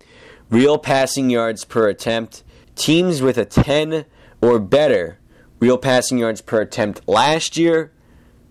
real 0.49 0.77
passing 0.77 1.29
yards 1.29 1.65
per 1.65 1.89
attempt. 1.89 2.43
Teams 2.75 3.21
with 3.21 3.37
a 3.37 3.45
10 3.45 4.05
or 4.41 4.57
better 4.57 5.18
real 5.59 5.77
passing 5.77 6.17
yards 6.17 6.41
per 6.41 6.61
attempt 6.61 7.07
last 7.07 7.57
year 7.57 7.91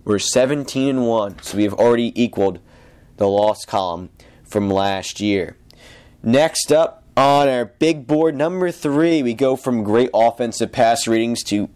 were 0.05 0.19
17 0.19 0.89
and 0.89 1.07
1. 1.07 1.43
So 1.43 1.57
we 1.57 1.65
have 1.65 1.75
already 1.75 2.13
equaled 2.21 2.61
the 3.17 3.29
loss 3.29 3.65
column 3.65 4.11
from 4.49 4.71
last 4.71 5.21
year. 5.21 5.57
Next 6.23 6.73
up 6.73 7.05
on 7.17 7.49
our 7.49 7.67
big 7.67 8.07
board, 8.07 8.37
number 8.37 8.71
three, 8.71 9.23
we 9.23 9.35
go 9.35 9.57
from 9.57 9.83
great 9.83 10.11
offensive 10.15 10.73
pass 10.73 11.07
ratings 11.07 11.43
to 11.45 11.69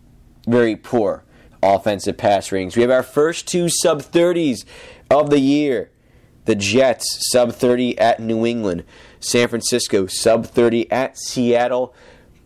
very 0.46 0.76
poor 0.76 1.24
offensive 1.62 2.16
pass 2.16 2.50
ratings. 2.50 2.76
We 2.76 2.82
have 2.82 2.90
our 2.90 3.02
first 3.02 3.46
two 3.46 3.68
sub 3.68 4.02
30s 4.02 4.64
of 5.10 5.30
the 5.30 5.38
year. 5.38 5.90
The 6.44 6.56
Jets, 6.56 7.28
sub 7.30 7.52
30 7.52 7.98
at 7.98 8.18
New 8.18 8.44
England. 8.44 8.82
San 9.20 9.46
Francisco, 9.46 10.06
sub 10.06 10.46
30 10.46 10.90
at 10.90 11.16
Seattle. 11.16 11.94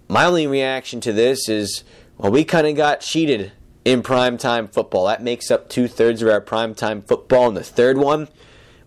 My 0.06 0.26
only 0.26 0.46
reaction 0.46 1.00
to 1.00 1.12
this 1.12 1.48
is, 1.48 1.82
well, 2.18 2.32
we 2.32 2.44
kind 2.44 2.66
of 2.66 2.76
got 2.76 3.00
cheated 3.00 3.52
in 3.84 4.02
primetime 4.02 4.72
football. 4.72 5.06
That 5.06 5.22
makes 5.22 5.50
up 5.50 5.68
two 5.68 5.86
thirds 5.86 6.22
of 6.22 6.28
our 6.28 6.40
primetime 6.40 7.06
football. 7.06 7.48
And 7.48 7.56
the 7.56 7.62
third 7.62 7.98
one 7.98 8.28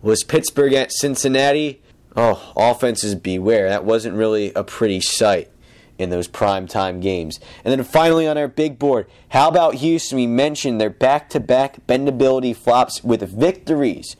was 0.02 0.24
Pittsburgh 0.24 0.74
at 0.74 0.92
Cincinnati. 0.92 1.80
Oh, 2.16 2.52
offenses 2.56 3.14
beware. 3.14 3.68
That 3.68 3.84
wasn't 3.84 4.16
really 4.16 4.52
a 4.54 4.64
pretty 4.64 5.00
sight 5.00 5.50
in 5.96 6.10
those 6.10 6.28
primetime 6.28 7.00
games. 7.00 7.38
And 7.64 7.72
then 7.72 7.84
finally 7.84 8.26
on 8.26 8.36
our 8.36 8.48
big 8.48 8.78
board, 8.78 9.06
how 9.28 9.48
about 9.48 9.74
Houston? 9.76 10.16
We 10.16 10.26
mentioned 10.26 10.80
their 10.80 10.90
back 10.90 11.28
to 11.30 11.40
back 11.40 11.86
bendability 11.86 12.56
flops 12.56 13.04
with 13.04 13.22
victories 13.22 14.16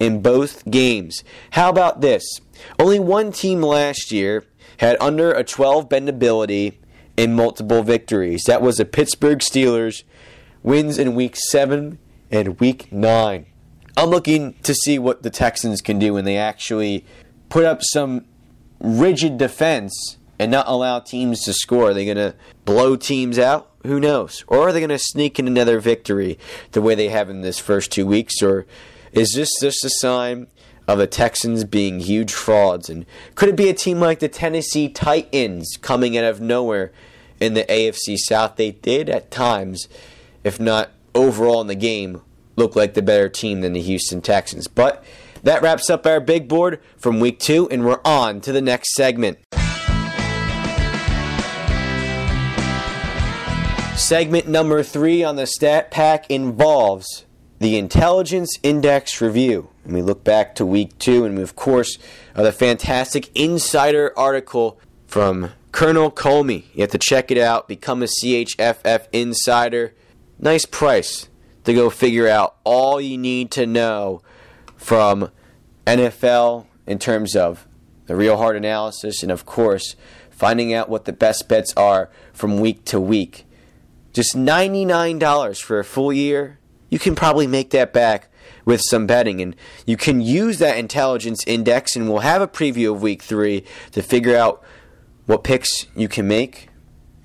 in 0.00 0.22
both 0.22 0.68
games. 0.70 1.22
How 1.50 1.68
about 1.68 2.00
this? 2.00 2.40
Only 2.78 2.98
one 2.98 3.32
team 3.32 3.60
last 3.60 4.10
year 4.10 4.44
had 4.78 4.96
under 5.00 5.32
a 5.32 5.44
12 5.44 5.88
bendability 5.88 6.74
in 7.16 7.34
multiple 7.34 7.82
victories. 7.82 8.42
That 8.46 8.62
was 8.62 8.76
the 8.76 8.84
Pittsburgh 8.84 9.38
Steelers, 9.38 10.04
wins 10.62 10.98
in 10.98 11.14
week 11.14 11.36
7 11.36 11.98
and 12.30 12.60
week 12.60 12.92
9. 12.92 13.46
I'm 13.96 14.08
looking 14.08 14.54
to 14.62 14.74
see 14.74 14.98
what 14.98 15.22
the 15.22 15.30
Texans 15.30 15.80
can 15.80 15.98
do 15.98 16.14
when 16.14 16.24
they 16.24 16.36
actually 16.36 17.04
put 17.48 17.64
up 17.64 17.80
some 17.82 18.24
rigid 18.80 19.38
defense 19.38 20.18
and 20.38 20.50
not 20.50 20.68
allow 20.68 20.98
teams 20.98 21.42
to 21.44 21.52
score? 21.52 21.90
Are 21.90 21.94
they 21.94 22.04
going 22.04 22.16
to 22.16 22.34
blow 22.64 22.96
teams 22.96 23.38
out? 23.38 23.70
Who 23.84 24.00
knows? 24.00 24.44
Or 24.46 24.68
are 24.68 24.72
they 24.72 24.80
going 24.80 24.90
to 24.90 24.98
sneak 24.98 25.38
in 25.38 25.46
another 25.46 25.80
victory 25.80 26.38
the 26.72 26.82
way 26.82 26.94
they 26.94 27.08
have 27.08 27.30
in 27.30 27.42
this 27.42 27.58
first 27.58 27.92
two 27.92 28.06
weeks? 28.06 28.42
Or 28.42 28.66
is 29.12 29.32
this 29.34 29.50
just 29.60 29.84
a 29.84 29.90
sign 29.90 30.48
of 30.86 30.98
the 30.98 31.06
Texans 31.06 31.64
being 31.64 32.00
huge 32.00 32.32
frauds? 32.32 32.88
And 32.88 33.06
could 33.34 33.48
it 33.48 33.56
be 33.56 33.68
a 33.68 33.74
team 33.74 34.00
like 34.00 34.18
the 34.20 34.28
Tennessee 34.28 34.88
Titans 34.88 35.76
coming 35.80 36.16
out 36.16 36.24
of 36.24 36.40
nowhere 36.40 36.92
in 37.40 37.54
the 37.54 37.64
AFC 37.64 38.16
South? 38.18 38.56
They 38.56 38.72
did 38.72 39.08
at 39.08 39.30
times, 39.30 39.88
if 40.42 40.60
not 40.60 40.90
overall 41.14 41.60
in 41.60 41.66
the 41.66 41.74
game, 41.74 42.22
look 42.56 42.76
like 42.76 42.94
the 42.94 43.02
better 43.02 43.28
team 43.28 43.60
than 43.60 43.72
the 43.72 43.80
Houston 43.80 44.20
Texans. 44.20 44.66
But 44.66 45.04
that 45.42 45.62
wraps 45.62 45.90
up 45.90 46.06
our 46.06 46.20
big 46.20 46.48
board 46.48 46.80
from 46.96 47.20
week 47.20 47.38
two, 47.38 47.68
and 47.70 47.84
we're 47.84 48.00
on 48.04 48.40
to 48.42 48.52
the 48.52 48.62
next 48.62 48.94
segment. 48.94 49.38
Segment 53.96 54.48
number 54.48 54.82
three 54.82 55.22
on 55.22 55.36
the 55.36 55.46
stat 55.46 55.90
pack 55.90 56.30
involves 56.30 57.24
the 57.58 57.78
Intelligence 57.78 58.58
Index 58.62 59.20
Review. 59.20 59.68
And 59.84 59.92
we 59.92 60.02
look 60.02 60.24
back 60.24 60.54
to 60.56 60.66
week 60.66 60.98
two, 60.98 61.24
and 61.24 61.36
we, 61.36 61.42
of 61.42 61.56
course, 61.56 61.98
uh, 62.34 62.42
the 62.42 62.52
fantastic 62.52 63.30
insider 63.36 64.12
article 64.18 64.80
from 65.06 65.50
Colonel 65.72 66.10
Comey. 66.10 66.64
You 66.74 66.82
have 66.82 66.90
to 66.92 66.98
check 66.98 67.30
it 67.30 67.38
out. 67.38 67.68
Become 67.68 68.02
a 68.02 68.06
CHFF 68.06 69.06
insider. 69.12 69.94
Nice 70.38 70.64
price 70.64 71.28
to 71.64 71.74
go 71.74 71.90
figure 71.90 72.28
out 72.28 72.56
all 72.64 73.00
you 73.00 73.18
need 73.18 73.50
to 73.52 73.66
know 73.66 74.22
from 74.76 75.30
NFL 75.86 76.66
in 76.86 76.98
terms 76.98 77.36
of 77.36 77.66
the 78.06 78.16
real 78.16 78.36
hard 78.36 78.56
analysis 78.56 79.22
and, 79.22 79.32
of 79.32 79.46
course, 79.46 79.96
finding 80.30 80.72
out 80.74 80.88
what 80.88 81.04
the 81.04 81.12
best 81.12 81.48
bets 81.48 81.72
are 81.76 82.10
from 82.32 82.60
week 82.60 82.84
to 82.86 83.00
week. 83.00 83.44
Just 84.12 84.36
$99 84.36 85.60
for 85.60 85.78
a 85.78 85.84
full 85.84 86.12
year. 86.12 86.58
You 86.88 86.98
can 86.98 87.14
probably 87.14 87.46
make 87.46 87.70
that 87.70 87.92
back 87.92 88.30
with 88.64 88.80
some 88.88 89.06
betting. 89.06 89.40
And 89.40 89.56
you 89.86 89.96
can 89.96 90.20
use 90.20 90.58
that 90.58 90.78
intelligence 90.78 91.44
index, 91.46 91.96
and 91.96 92.08
we'll 92.08 92.20
have 92.20 92.42
a 92.42 92.48
preview 92.48 92.92
of 92.92 93.02
week 93.02 93.22
three 93.22 93.64
to 93.92 94.02
figure 94.02 94.36
out 94.36 94.62
what 95.26 95.44
picks 95.44 95.86
you 95.94 96.08
can 96.08 96.28
make. 96.28 96.68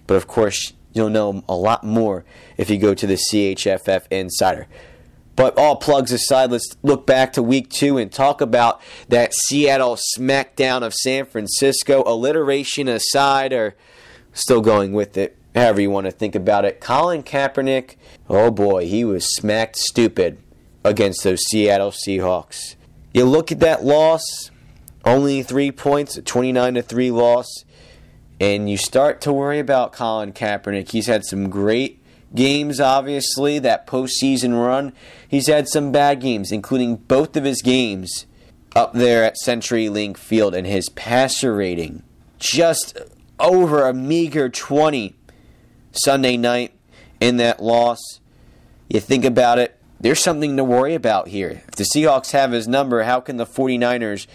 But 0.07 0.15
of 0.15 0.27
course, 0.27 0.73
you'll 0.93 1.09
know 1.09 1.43
a 1.47 1.55
lot 1.55 1.83
more 1.83 2.25
if 2.57 2.69
you 2.69 2.77
go 2.77 2.93
to 2.93 3.07
the 3.07 3.19
CHFF 3.31 4.05
Insider. 4.09 4.67
But 5.35 5.57
all 5.57 5.77
plugs 5.77 6.11
aside, 6.11 6.51
let's 6.51 6.75
look 6.83 7.07
back 7.07 7.31
to 7.33 7.43
week 7.43 7.69
two 7.69 7.97
and 7.97 8.11
talk 8.11 8.41
about 8.41 8.81
that 9.07 9.33
Seattle 9.33 9.97
smackdown 10.17 10.81
of 10.81 10.93
San 10.93 11.25
Francisco. 11.25 12.03
Alliteration 12.05 12.89
aside, 12.89 13.53
or 13.53 13.75
still 14.33 14.59
going 14.59 14.91
with 14.91 15.15
it, 15.15 15.37
however 15.55 15.79
you 15.79 15.91
want 15.91 16.05
to 16.07 16.11
think 16.11 16.35
about 16.35 16.65
it. 16.65 16.81
Colin 16.81 17.23
Kaepernick, 17.23 17.95
oh 18.27 18.51
boy, 18.51 18.85
he 18.85 19.05
was 19.05 19.33
smacked 19.33 19.77
stupid 19.77 20.39
against 20.83 21.23
those 21.23 21.41
Seattle 21.45 21.91
Seahawks. 21.91 22.75
You 23.13 23.25
look 23.25 23.51
at 23.51 23.59
that 23.59 23.83
loss, 23.83 24.51
only 25.03 25.43
three 25.43 25.71
points, 25.71 26.17
a 26.17 26.21
29 26.21 26.75
to 26.75 26.81
3 26.81 27.11
loss, 27.11 27.47
and 28.39 28.69
you 28.69 28.77
start 28.77 29.21
to 29.21 29.33
worry 29.33 29.59
about 29.59 29.93
Colin 29.93 30.31
Kaepernick. 30.31 30.91
He's 30.91 31.07
had 31.07 31.25
some 31.25 31.49
great 31.49 32.01
games, 32.35 32.79
obviously, 32.79 33.59
that 33.59 33.87
postseason 33.87 34.53
run. 34.63 34.93
He's 35.27 35.47
had 35.47 35.67
some 35.67 35.91
bad 35.91 36.21
games, 36.21 36.51
including 36.51 36.97
both 36.97 37.35
of 37.35 37.43
his 37.43 37.61
games 37.61 38.25
up 38.75 38.93
there 38.93 39.23
at 39.23 39.35
CenturyLink 39.43 40.17
Field, 40.17 40.53
and 40.53 40.67
his 40.67 40.89
passer 40.89 41.55
rating 41.55 42.03
just 42.37 42.97
over 43.39 43.87
a 43.87 43.93
meager 43.93 44.49
20 44.49 45.15
Sunday 45.91 46.37
night 46.37 46.73
in 47.19 47.37
that 47.37 47.61
loss. 47.61 47.99
You 48.89 48.99
think 48.99 49.25
about 49.25 49.59
it, 49.59 49.78
there's 49.99 50.23
something 50.23 50.57
to 50.57 50.63
worry 50.63 50.95
about 50.95 51.27
here. 51.27 51.61
If 51.67 51.75
the 51.75 51.83
Seahawks 51.83 52.31
have 52.31 52.51
his 52.51 52.67
number, 52.67 53.03
how 53.03 53.19
can 53.19 53.37
the 53.37 53.45
49ers 53.45 54.25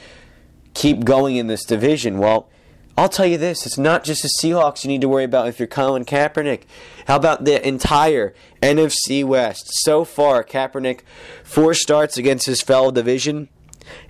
keep 0.75 1.05
going 1.05 1.37
in 1.37 1.47
this 1.47 1.65
division? 1.65 2.19
Well, 2.19 2.49
I'll 2.97 3.09
tell 3.09 3.27
you 3.27 3.39
this 3.39 3.67
it's 3.67 3.77
not 3.77 4.05
just 4.05 4.23
the 4.23 4.31
Seahawks 4.41 4.85
you 4.85 4.89
need 4.89 5.01
to 5.01 5.09
worry 5.09 5.25
about 5.25 5.49
if 5.49 5.59
you're 5.59 5.67
Colin 5.67 6.05
Kaepernick. 6.05 6.63
How 7.07 7.17
about 7.17 7.45
the 7.45 7.67
entire 7.67 8.35
NFC 8.63 9.25
West? 9.25 9.69
So 9.83 10.05
far, 10.05 10.45
Kaepernick, 10.45 11.01
four 11.43 11.75
starts 11.75 12.17
against 12.17 12.47
his 12.47 12.63
fellow 12.63 12.93
division. 12.93 13.49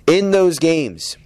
In 0.07 0.33
those 0.33 0.59
games, 0.59 1.17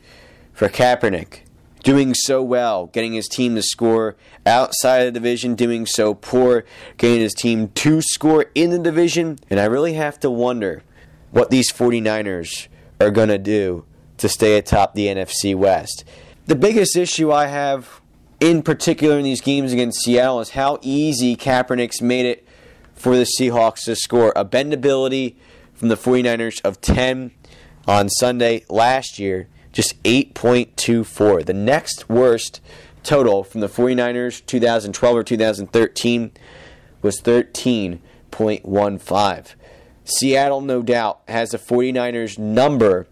for 0.53 0.69
Kaepernick, 0.69 1.41
doing 1.83 2.15
so 2.15 2.43
well, 2.43 2.87
getting 2.87 3.13
his 3.13 3.29
team 3.29 3.55
to 3.57 3.63
score 3.63 4.17
outside 4.47 4.99
of 4.99 5.07
the 5.07 5.21
division, 5.21 5.55
doing 5.55 5.87
so 5.87 6.15
poor, 6.15 6.65
getting 6.97 7.21
his 7.21 7.35
team 7.35 7.69
to 7.69 8.01
score 8.03 8.47
in 8.55 8.71
the 8.71 8.79
division. 8.79 9.39
And 9.51 9.59
I 9.59 9.65
really 9.65 9.95
have 9.95 10.19
to 10.21 10.31
wonder 10.31 10.83
what 11.31 11.51
these 11.51 11.73
49ers 11.73 12.69
are 13.01 13.11
going 13.11 13.29
to 13.29 13.39
do 13.39 13.85
to 14.19 14.29
stay 14.29 14.57
atop 14.57 14.95
the 14.95 15.07
NFC 15.07 15.55
West. 15.55 16.05
The 16.47 16.55
biggest 16.55 16.97
issue 16.97 17.33
I 17.33 17.47
have 17.47 18.01
in 18.41 18.63
particular 18.63 19.19
in 19.19 19.25
these 19.25 19.41
games 19.41 19.73
against 19.73 20.05
Seattle 20.05 20.41
is 20.41 20.51
how 20.51 20.79
easy 20.83 21.37
Kaepernick's 21.37 22.03
made 22.03 22.27
it 22.27 22.47
for 22.95 23.17
the 23.17 23.27
Seahawks 23.39 23.85
to 23.85 23.97
score. 23.97 24.33
A 24.37 24.45
bendability 24.45 25.37
from 25.73 25.89
the 25.89 25.97
49ers 25.97 26.61
of 26.63 26.81
10 26.81 27.33
on 27.87 28.09
Sunday 28.09 28.65
last 28.69 29.19
year 29.19 29.49
just 29.75 30.01
8.24. 30.05 31.45
The 31.45 31.53
next 31.53 32.09
worst 32.09 32.61
total 33.05 33.45
from 33.45 33.61
the 33.61 33.69
49ers 33.69 34.45
2012 34.47 35.17
or 35.17 35.23
2013 35.23 36.33
was 37.03 37.21
13.15. 37.21 39.55
Seattle, 40.05 40.61
no 40.61 40.83
doubt, 40.83 41.21
has 41.29 41.51
the 41.51 41.59
49ers 41.59 42.38
number 42.38 43.07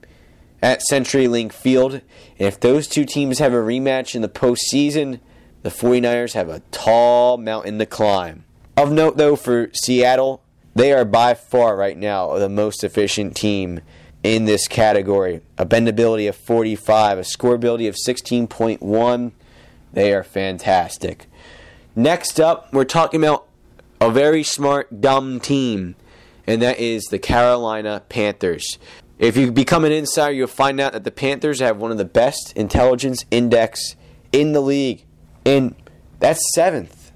at 0.63 0.83
CenturyLink 0.91 1.53
Field. 1.53 1.95
And 1.95 2.03
if 2.39 2.61
those 2.61 2.87
two 2.87 3.05
teams 3.05 3.39
have 3.39 3.53
a 3.53 3.57
rematch 3.57 4.15
in 4.15 4.23
the 4.23 4.29
postseason, 4.29 5.21
the 5.63 5.71
49ers 5.71 6.35
have 6.35 6.49
a 6.49 6.61
tall 6.71 7.39
mountain 7.39 7.79
to 7.79 7.87
climb. 7.87 8.45
Of 8.77 8.93
note, 8.93 9.17
though, 9.17 9.37
for 9.37 9.71
Seattle, 9.75 10.43
they 10.75 10.93
are 10.93 11.05
by 11.05 11.35
far 11.35 11.77
right 11.77 11.97
now 11.97 12.39
the 12.39 12.49
most 12.49 12.83
efficient 12.83 13.37
team 13.37 13.81
in 14.23 14.45
this 14.45 14.69
category. 14.69 15.43
A 15.59 15.67
bendability 15.67 16.29
of 16.29 16.37
45, 16.37 17.19
a 17.19 17.23
scoreability 17.23 17.89
of 17.89 17.97
16.1. 17.97 19.33
They 19.93 20.13
are 20.13 20.25
fantastic. 20.25 21.27
Next 21.95 22.41
up, 22.41 22.73
we're 22.73 22.85
talking 22.85 23.23
about 23.23 23.47
a 24.01 24.11
very 24.11 24.43
smart, 24.43 25.01
dumb 25.01 25.39
team, 25.39 25.95
and 26.47 26.63
that 26.63 26.79
is 26.79 27.05
the 27.05 27.19
Carolina 27.19 28.03
Panthers. 28.09 28.79
If 29.19 29.37
you 29.37 29.53
become 29.53 29.85
an 29.85 29.93
insider, 29.93 30.33
you'll 30.33 30.49
find 30.49 30.81
out 30.81 30.95
that 30.95 31.05
the 31.05 31.11
Panthers 31.11 31.61
have 31.61 31.77
one 31.77 31.93
of 31.93 31.99
the 31.99 32.05
best 32.05 32.53
intelligence 32.57 33.25
index 33.31 33.95
in 34.33 34.53
the 34.53 34.61
league. 34.61 35.05
And 35.45 35.75
that's 36.19 36.43
seventh. 36.55 37.13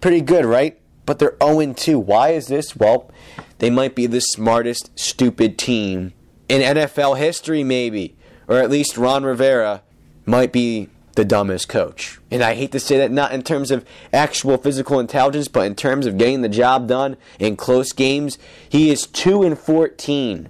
Pretty 0.00 0.20
good, 0.20 0.44
right? 0.44 0.80
But 1.04 1.18
they're 1.18 1.36
0 1.42 1.74
2. 1.74 1.98
Why 1.98 2.30
is 2.30 2.46
this? 2.46 2.74
Well, 2.74 3.10
they 3.58 3.68
might 3.68 3.94
be 3.94 4.06
the 4.06 4.20
smartest, 4.20 4.98
stupid 4.98 5.58
team 5.58 6.14
in 6.48 6.62
NFL 6.62 7.18
history, 7.18 7.64
maybe, 7.64 8.16
or 8.48 8.58
at 8.58 8.70
least 8.70 8.96
Ron 8.96 9.24
Rivera 9.24 9.82
might 10.24 10.52
be 10.52 10.88
the 11.14 11.24
dumbest 11.24 11.68
coach. 11.68 12.18
And 12.30 12.42
I 12.42 12.54
hate 12.54 12.72
to 12.72 12.80
say 12.80 12.98
that 12.98 13.10
not 13.10 13.32
in 13.32 13.42
terms 13.42 13.70
of 13.70 13.84
actual 14.12 14.58
physical 14.58 15.00
intelligence, 15.00 15.48
but 15.48 15.66
in 15.66 15.74
terms 15.74 16.06
of 16.06 16.18
getting 16.18 16.42
the 16.42 16.48
job 16.48 16.88
done 16.88 17.16
in 17.38 17.56
close 17.56 17.92
games. 17.92 18.38
He 18.68 18.90
is 18.90 19.06
2 19.06 19.42
and 19.42 19.58
14 19.58 20.48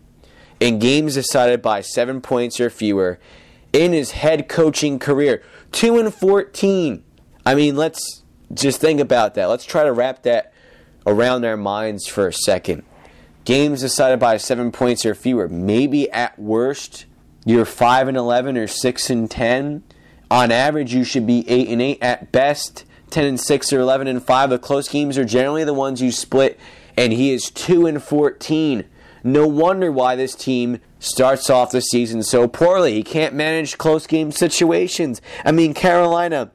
in 0.61 0.79
games 0.79 1.15
decided 1.15 1.63
by 1.63 1.81
7 1.81 2.21
points 2.21 2.61
or 2.61 2.71
fewer 2.71 3.19
in 3.73 3.93
his 3.93 4.13
head 4.13 4.49
coaching 4.49 4.99
career. 4.99 5.43
2 5.73 5.99
and 5.99 6.13
14. 6.13 7.05
I 7.47 7.55
mean, 7.55 7.77
let's 7.77 8.23
just 8.53 8.81
think 8.81 9.01
about 9.01 9.35
that. 9.35 9.47
Let's 9.47 9.65
try 9.65 9.85
to 9.85 9.93
wrap 9.93 10.23
that 10.23 10.53
around 11.07 11.45
our 11.45 11.57
minds 11.57 12.07
for 12.07 12.27
a 12.27 12.33
second 12.33 12.85
games 13.45 13.81
decided 13.81 14.19
by 14.19 14.37
seven 14.37 14.73
points 14.73 15.05
or 15.05 15.15
fewer. 15.15 15.49
Maybe 15.49 16.11
at 16.11 16.39
worst, 16.39 17.07
you're 17.45 17.65
5 17.65 18.09
and 18.09 18.17
11 18.17 18.57
or 18.57 18.67
6 18.67 19.11
and 19.11 19.31
10. 19.31 19.83
On 20.35 20.51
average, 20.51 20.93
you 20.93 21.05
should 21.05 21.29
be 21.29 21.49
8 21.49 21.69
and 21.69 21.81
8. 21.81 22.03
At 22.03 22.33
best, 22.33 22.85
10 23.11 23.25
and 23.25 23.41
6 23.41 23.73
or 23.73 23.79
11 23.79 24.09
and 24.09 24.21
5. 24.21 24.51
The 24.51 24.59
close 24.59 24.89
games 24.89 25.17
are 25.17 25.25
generally 25.25 25.63
the 25.63 25.73
ones 25.73 26.03
you 26.03 26.11
split, 26.11 26.59
and 26.97 27.13
he 27.13 27.31
is 27.31 27.53
2 27.53 27.87
and 27.87 28.03
14. 28.03 28.85
No 29.23 29.47
wonder 29.47 29.93
why 29.93 30.17
this 30.17 30.35
team 30.35 30.81
starts 30.99 31.49
off 31.49 31.71
the 31.71 31.81
season 31.81 32.25
so 32.25 32.49
poorly. 32.49 32.95
He 32.95 33.05
can't 33.05 33.33
manage 33.33 33.79
close 33.79 34.09
game 34.09 34.33
situations. 34.33 35.23
I 35.45 35.53
mean, 35.53 35.73
Carolina, 35.73 36.51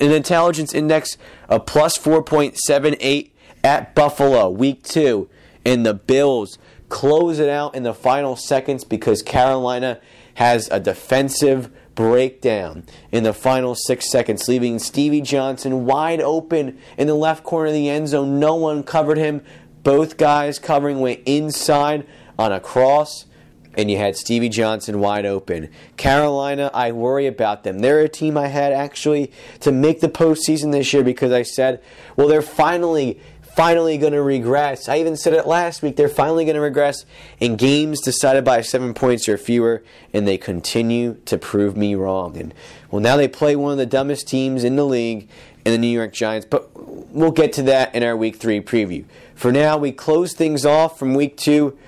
an 0.00 0.12
intelligence 0.12 0.72
index 0.72 1.16
of 1.48 1.66
plus 1.66 1.98
4.78 1.98 3.32
at 3.64 3.96
Buffalo, 3.96 4.48
week 4.48 4.84
two 4.84 5.28
and 5.64 5.84
the 5.84 5.94
Bills 5.94 6.58
close 6.88 7.38
it 7.38 7.48
out 7.48 7.74
in 7.74 7.82
the 7.82 7.94
final 7.94 8.36
seconds 8.36 8.84
because 8.84 9.22
Carolina 9.22 10.00
has 10.34 10.68
a 10.70 10.78
defensive 10.80 11.70
breakdown 11.94 12.84
in 13.12 13.24
the 13.24 13.32
final 13.32 13.74
six 13.74 14.10
seconds, 14.10 14.48
leaving 14.48 14.78
Stevie 14.78 15.20
Johnson 15.20 15.84
wide 15.84 16.20
open 16.20 16.78
in 16.96 17.06
the 17.06 17.14
left 17.14 17.44
corner 17.44 17.68
of 17.68 17.72
the 17.72 17.88
end 17.88 18.08
zone. 18.08 18.38
No 18.38 18.54
one 18.54 18.82
covered 18.82 19.18
him. 19.18 19.42
Both 19.82 20.16
guys 20.16 20.58
covering 20.58 21.00
went 21.00 21.20
inside 21.26 22.06
on 22.38 22.52
a 22.52 22.60
cross, 22.60 23.26
and 23.74 23.90
you 23.90 23.98
had 23.98 24.16
Stevie 24.16 24.48
Johnson 24.48 25.00
wide 25.00 25.26
open. 25.26 25.68
Carolina, 25.96 26.70
I 26.72 26.92
worry 26.92 27.26
about 27.26 27.64
them. 27.64 27.80
They're 27.80 28.00
a 28.00 28.08
team 28.08 28.36
I 28.36 28.46
had 28.46 28.72
actually 28.72 29.32
to 29.60 29.72
make 29.72 30.00
the 30.00 30.08
postseason 30.08 30.72
this 30.72 30.92
year 30.92 31.04
because 31.04 31.32
I 31.32 31.42
said, 31.42 31.82
well, 32.16 32.28
they're 32.28 32.42
finally 32.42 33.20
finally 33.54 33.98
going 33.98 34.12
to 34.12 34.22
regress. 34.22 34.88
I 34.88 34.98
even 34.98 35.16
said 35.16 35.32
it 35.32 35.46
last 35.46 35.82
week. 35.82 35.96
They're 35.96 36.08
finally 36.08 36.44
going 36.44 36.56
to 36.56 36.60
regress 36.60 37.06
in 37.38 37.56
games 37.56 38.00
decided 38.00 38.44
by 38.44 38.62
seven 38.62 38.94
points 38.94 39.28
or 39.28 39.38
fewer, 39.38 39.84
and 40.12 40.26
they 40.26 40.38
continue 40.38 41.14
to 41.26 41.38
prove 41.38 41.76
me 41.76 41.94
wrong. 41.94 42.36
And 42.36 42.52
well, 42.90 43.00
now 43.00 43.16
they 43.16 43.28
play 43.28 43.54
one 43.54 43.72
of 43.72 43.78
the 43.78 43.86
dumbest 43.86 44.28
teams 44.28 44.64
in 44.64 44.76
the 44.76 44.84
league 44.84 45.28
in 45.64 45.72
the 45.72 45.78
New 45.78 45.88
York 45.88 46.12
Giants, 46.12 46.46
but 46.48 46.68
we'll 46.74 47.30
get 47.30 47.52
to 47.54 47.62
that 47.62 47.94
in 47.94 48.02
our 48.02 48.16
week 48.16 48.36
three 48.36 48.60
preview. 48.60 49.04
For 49.34 49.52
now, 49.52 49.78
we 49.78 49.92
close 49.92 50.34
things 50.34 50.66
off 50.66 50.98
from 50.98 51.14
week 51.14 51.36
two 51.36 51.78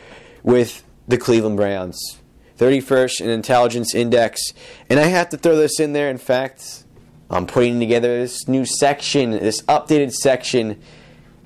with 0.42 0.82
the 1.08 1.18
Cleveland 1.18 1.56
Browns. 1.56 2.18
31st 2.58 3.20
in 3.20 3.28
intelligence 3.28 3.94
index. 3.94 4.40
And 4.88 4.98
I 4.98 5.08
have 5.08 5.28
to 5.30 5.36
throw 5.36 5.56
this 5.56 5.78
in 5.78 5.92
there. 5.92 6.08
In 6.08 6.16
fact, 6.16 6.84
I'm 7.28 7.46
putting 7.46 7.80
together 7.80 8.18
this 8.18 8.48
new 8.48 8.64
section, 8.64 9.32
this 9.32 9.60
updated 9.62 10.12
section 10.12 10.80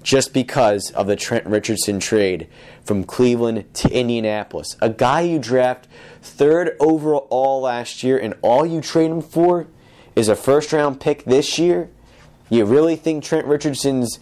just 0.02 0.32
because 0.32 0.90
of 0.92 1.06
the 1.06 1.16
Trent 1.16 1.46
Richardson 1.46 2.00
trade 2.00 2.48
from 2.82 3.04
Cleveland 3.04 3.72
to 3.74 3.90
Indianapolis. 3.90 4.76
A 4.80 4.90
guy 4.90 5.20
you 5.22 5.38
draft 5.38 5.86
third 6.22 6.76
overall 6.80 7.60
last 7.60 8.02
year, 8.02 8.18
and 8.18 8.34
all 8.42 8.64
you 8.64 8.80
trade 8.80 9.10
him 9.10 9.22
for 9.22 9.66
is 10.16 10.28
a 10.28 10.36
first 10.36 10.72
round 10.72 11.00
pick 11.00 11.24
this 11.24 11.58
year. 11.58 11.90
You 12.48 12.64
really 12.64 12.96
think 12.96 13.22
Trent 13.22 13.46
Richardson's 13.46 14.18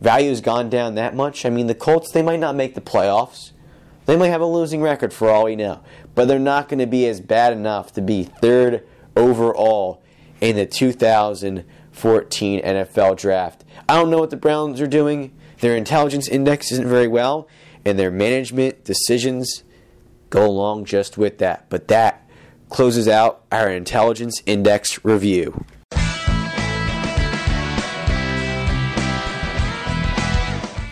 value 0.00 0.30
has 0.30 0.40
gone 0.40 0.68
down 0.70 0.94
that 0.96 1.14
much? 1.14 1.44
I 1.44 1.50
mean, 1.50 1.66
the 1.66 1.74
Colts, 1.74 2.10
they 2.12 2.22
might 2.22 2.40
not 2.40 2.56
make 2.56 2.74
the 2.74 2.80
playoffs. 2.80 3.52
They 4.06 4.16
might 4.16 4.28
have 4.28 4.40
a 4.40 4.46
losing 4.46 4.80
record 4.80 5.12
for 5.12 5.28
all 5.28 5.44
we 5.44 5.54
know, 5.54 5.80
but 6.14 6.28
they're 6.28 6.38
not 6.38 6.68
going 6.68 6.78
to 6.78 6.86
be 6.86 7.06
as 7.06 7.20
bad 7.20 7.52
enough 7.52 7.92
to 7.92 8.00
be 8.00 8.24
third 8.24 8.86
overall 9.14 10.02
in 10.40 10.56
the 10.56 10.66
2014 11.98 12.62
NFL 12.62 13.16
draft. 13.16 13.64
I 13.88 13.96
don't 13.96 14.10
know 14.10 14.18
what 14.18 14.30
the 14.30 14.36
Browns 14.36 14.80
are 14.80 14.86
doing. 14.86 15.34
Their 15.60 15.76
intelligence 15.76 16.28
index 16.28 16.70
isn't 16.70 16.86
very 16.86 17.08
well, 17.08 17.48
and 17.84 17.98
their 17.98 18.10
management 18.10 18.84
decisions 18.84 19.64
go 20.30 20.46
along 20.46 20.84
just 20.84 21.18
with 21.18 21.38
that. 21.38 21.68
But 21.68 21.88
that 21.88 22.24
closes 22.68 23.08
out 23.08 23.44
our 23.50 23.68
intelligence 23.68 24.40
index 24.46 25.04
review. 25.04 25.64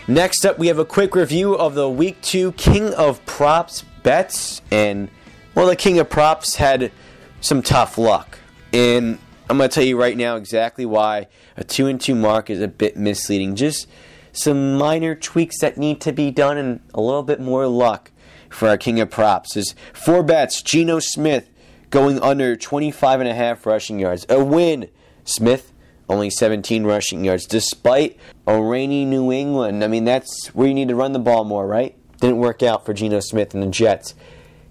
Next 0.09 0.45
up, 0.45 0.57
we 0.57 0.67
have 0.67 0.79
a 0.79 0.85
quick 0.85 1.15
review 1.15 1.55
of 1.55 1.75
the 1.75 1.89
Week 1.89 2.21
2 2.21 2.53
King 2.53 2.93
of 2.93 3.25
Props 3.25 3.83
bets. 4.03 4.61
And, 4.71 5.09
well, 5.55 5.67
the 5.67 5.75
King 5.75 5.99
of 5.99 6.09
Props 6.09 6.55
had 6.55 6.91
some 7.39 7.61
tough 7.61 7.97
luck. 7.97 8.39
And 8.73 9.19
I'm 9.49 9.57
going 9.57 9.69
to 9.69 9.73
tell 9.73 9.83
you 9.83 9.97
right 9.97 10.17
now 10.17 10.35
exactly 10.35 10.85
why 10.85 11.27
a 11.55 11.63
2 11.63 11.87
and 11.87 12.01
2 12.01 12.15
mark 12.15 12.49
is 12.49 12.61
a 12.61 12.67
bit 12.67 12.97
misleading. 12.97 13.55
Just 13.55 13.87
some 14.33 14.77
minor 14.77 15.15
tweaks 15.15 15.61
that 15.61 15.77
need 15.77 16.01
to 16.01 16.11
be 16.11 16.31
done 16.31 16.57
and 16.57 16.81
a 16.93 17.01
little 17.01 17.23
bit 17.23 17.39
more 17.39 17.65
luck 17.67 18.11
for 18.49 18.67
our 18.67 18.77
King 18.77 18.99
of 18.99 19.09
Props. 19.09 19.55
Is 19.55 19.73
four 19.93 20.21
bets, 20.21 20.61
Geno 20.61 20.99
Smith 20.99 21.49
going 21.89 22.19
under 22.19 22.57
25 22.57 23.21
and 23.21 23.29
a 23.29 23.33
half 23.33 23.65
rushing 23.65 23.99
yards. 23.99 24.25
A 24.27 24.43
win, 24.43 24.89
Smith 25.23 25.71
only 26.09 26.29
17 26.29 26.85
rushing 26.85 27.25
yards, 27.25 27.45
despite 27.45 28.17
a 28.45 28.61
rainy 28.61 29.05
New 29.05 29.31
England. 29.31 29.83
I 29.83 29.87
mean, 29.87 30.05
that's 30.05 30.47
where 30.47 30.67
you 30.67 30.73
need 30.73 30.87
to 30.87 30.95
run 30.95 31.11
the 31.11 31.19
ball 31.19 31.43
more, 31.43 31.67
right? 31.67 31.95
Didn't 32.19 32.37
work 32.37 32.63
out 32.63 32.85
for 32.85 32.93
Geno 32.93 33.19
Smith 33.19 33.53
and 33.53 33.61
the 33.61 33.67
Jets. 33.67 34.15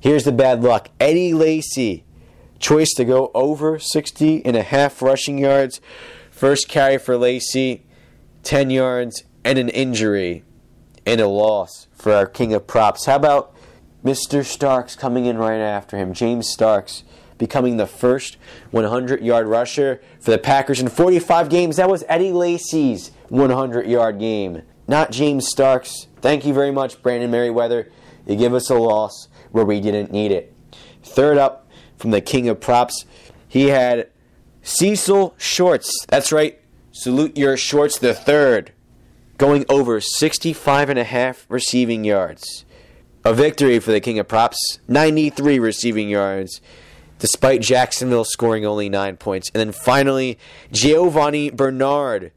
Here's 0.00 0.24
the 0.24 0.32
bad 0.32 0.62
luck 0.62 0.88
Eddie 0.98 1.34
Lacy, 1.34 2.04
choice 2.58 2.92
to 2.94 3.04
go 3.04 3.30
over 3.34 3.78
60 3.78 4.44
and 4.44 4.56
a 4.56 4.62
half 4.62 5.02
rushing 5.02 5.38
yards. 5.38 5.80
First 6.30 6.68
carry 6.68 6.98
for 6.98 7.16
Lacy, 7.16 7.86
10 8.42 8.70
yards, 8.70 9.24
and 9.44 9.58
an 9.58 9.68
injury 9.68 10.44
and 11.04 11.20
a 11.20 11.28
loss 11.28 11.86
for 11.94 12.12
our 12.12 12.26
king 12.26 12.52
of 12.52 12.66
props. 12.66 13.06
How 13.06 13.16
about 13.16 13.54
Mr. 14.04 14.44
Starks 14.44 14.96
coming 14.96 15.26
in 15.26 15.38
right 15.38 15.60
after 15.60 15.96
him? 15.96 16.12
James 16.12 16.48
Starks 16.48 17.04
becoming 17.38 17.76
the 17.76 17.86
first 17.86 18.36
100 18.70 19.22
yard 19.22 19.46
rusher 19.46 20.00
for 20.20 20.30
the 20.30 20.38
Packers 20.38 20.80
in 20.80 20.88
45 20.88 21.48
games. 21.48 21.76
That 21.76 21.88
was 21.88 22.04
Eddie 22.08 22.32
Lacy's 22.32 23.10
100 23.28 23.86
yard 23.86 24.18
game, 24.18 24.62
not 24.88 25.10
James 25.10 25.48
Starks. 25.48 26.06
Thank 26.20 26.44
you 26.44 26.52
very 26.54 26.70
much, 26.70 27.02
Brandon 27.02 27.30
Meriweather. 27.30 27.90
You 28.26 28.36
give 28.36 28.54
us 28.54 28.70
a 28.70 28.74
loss 28.74 29.28
where 29.52 29.64
we 29.64 29.80
didn't 29.80 30.10
need 30.10 30.32
it. 30.32 30.52
Third 31.02 31.38
up 31.38 31.65
from 31.96 32.10
the 32.10 32.20
king 32.20 32.48
of 32.48 32.60
props, 32.60 33.04
he 33.48 33.68
had 33.68 34.08
Cecil 34.62 35.34
Shorts. 35.38 35.92
That's 36.08 36.32
right. 36.32 36.60
Salute 36.92 37.36
your 37.36 37.56
Shorts 37.56 37.98
the 37.98 38.14
third, 38.14 38.72
going 39.38 39.64
over 39.68 40.00
65 40.00 40.90
and 40.90 40.98
a 40.98 41.04
half 41.04 41.46
receiving 41.48 42.04
yards. 42.04 42.64
A 43.24 43.34
victory 43.34 43.78
for 43.80 43.90
the 43.90 44.00
king 44.00 44.18
of 44.18 44.28
props, 44.28 44.78
93 44.88 45.58
receiving 45.58 46.08
yards 46.08 46.60
despite 47.18 47.60
Jacksonville 47.62 48.24
scoring 48.24 48.66
only 48.66 48.88
nine 48.88 49.16
points. 49.16 49.50
And 49.54 49.60
then 49.60 49.72
finally, 49.72 50.38
Giovani 50.72 51.50
Bernard 51.50 52.32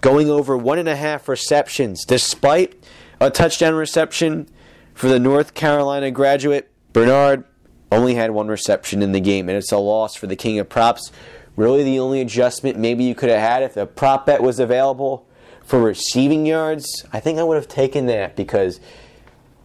going 0.00 0.28
over 0.28 0.56
one 0.56 0.78
and 0.78 0.88
a 0.88 0.96
half 0.96 1.28
receptions, 1.28 2.04
despite 2.04 2.82
a 3.20 3.30
touchdown 3.30 3.74
reception 3.74 4.48
for 4.94 5.08
the 5.08 5.20
North 5.20 5.54
Carolina 5.54 6.10
graduate. 6.10 6.70
Bernard 6.92 7.44
only 7.92 8.14
had 8.14 8.30
one 8.30 8.48
reception 8.48 9.02
in 9.02 9.12
the 9.12 9.20
game, 9.20 9.48
and 9.48 9.56
it's 9.56 9.72
a 9.72 9.78
loss 9.78 10.14
for 10.14 10.26
the 10.26 10.36
King 10.36 10.58
of 10.58 10.68
Props. 10.68 11.12
Really, 11.56 11.84
the 11.84 11.98
only 11.98 12.20
adjustment 12.20 12.78
maybe 12.78 13.04
you 13.04 13.14
could 13.14 13.28
have 13.28 13.40
had 13.40 13.62
if 13.62 13.74
the 13.74 13.86
prop 13.86 14.26
bet 14.26 14.42
was 14.42 14.58
available 14.58 15.26
for 15.64 15.80
receiving 15.80 16.46
yards, 16.46 17.04
I 17.12 17.20
think 17.20 17.38
I 17.38 17.42
would 17.42 17.56
have 17.56 17.68
taken 17.68 18.06
that 18.06 18.36
because 18.36 18.80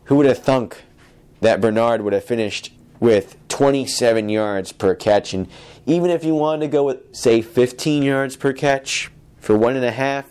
who 0.06 0.16
would 0.16 0.26
have 0.26 0.40
thunk 0.40 0.84
that 1.42 1.62
Bernard 1.62 2.02
would 2.02 2.14
have 2.14 2.24
finished 2.24 2.72
with 3.00 3.38
27 3.48 4.30
yards 4.30 4.72
per 4.72 4.96
catch. 4.96 5.34
And 5.34 5.48
even 5.86 6.10
if 6.10 6.24
you 6.24 6.36
wanted 6.36 6.66
to 6.66 6.68
go 6.68 6.84
with, 6.84 7.16
say, 7.16 7.42
15 7.42 8.04
yards 8.04 8.36
per 8.36 8.54
catch 8.54 9.12
for 9.40 9.58
one 9.58 9.76
and 9.76 9.86
a 9.86 9.92
half, 9.92 10.26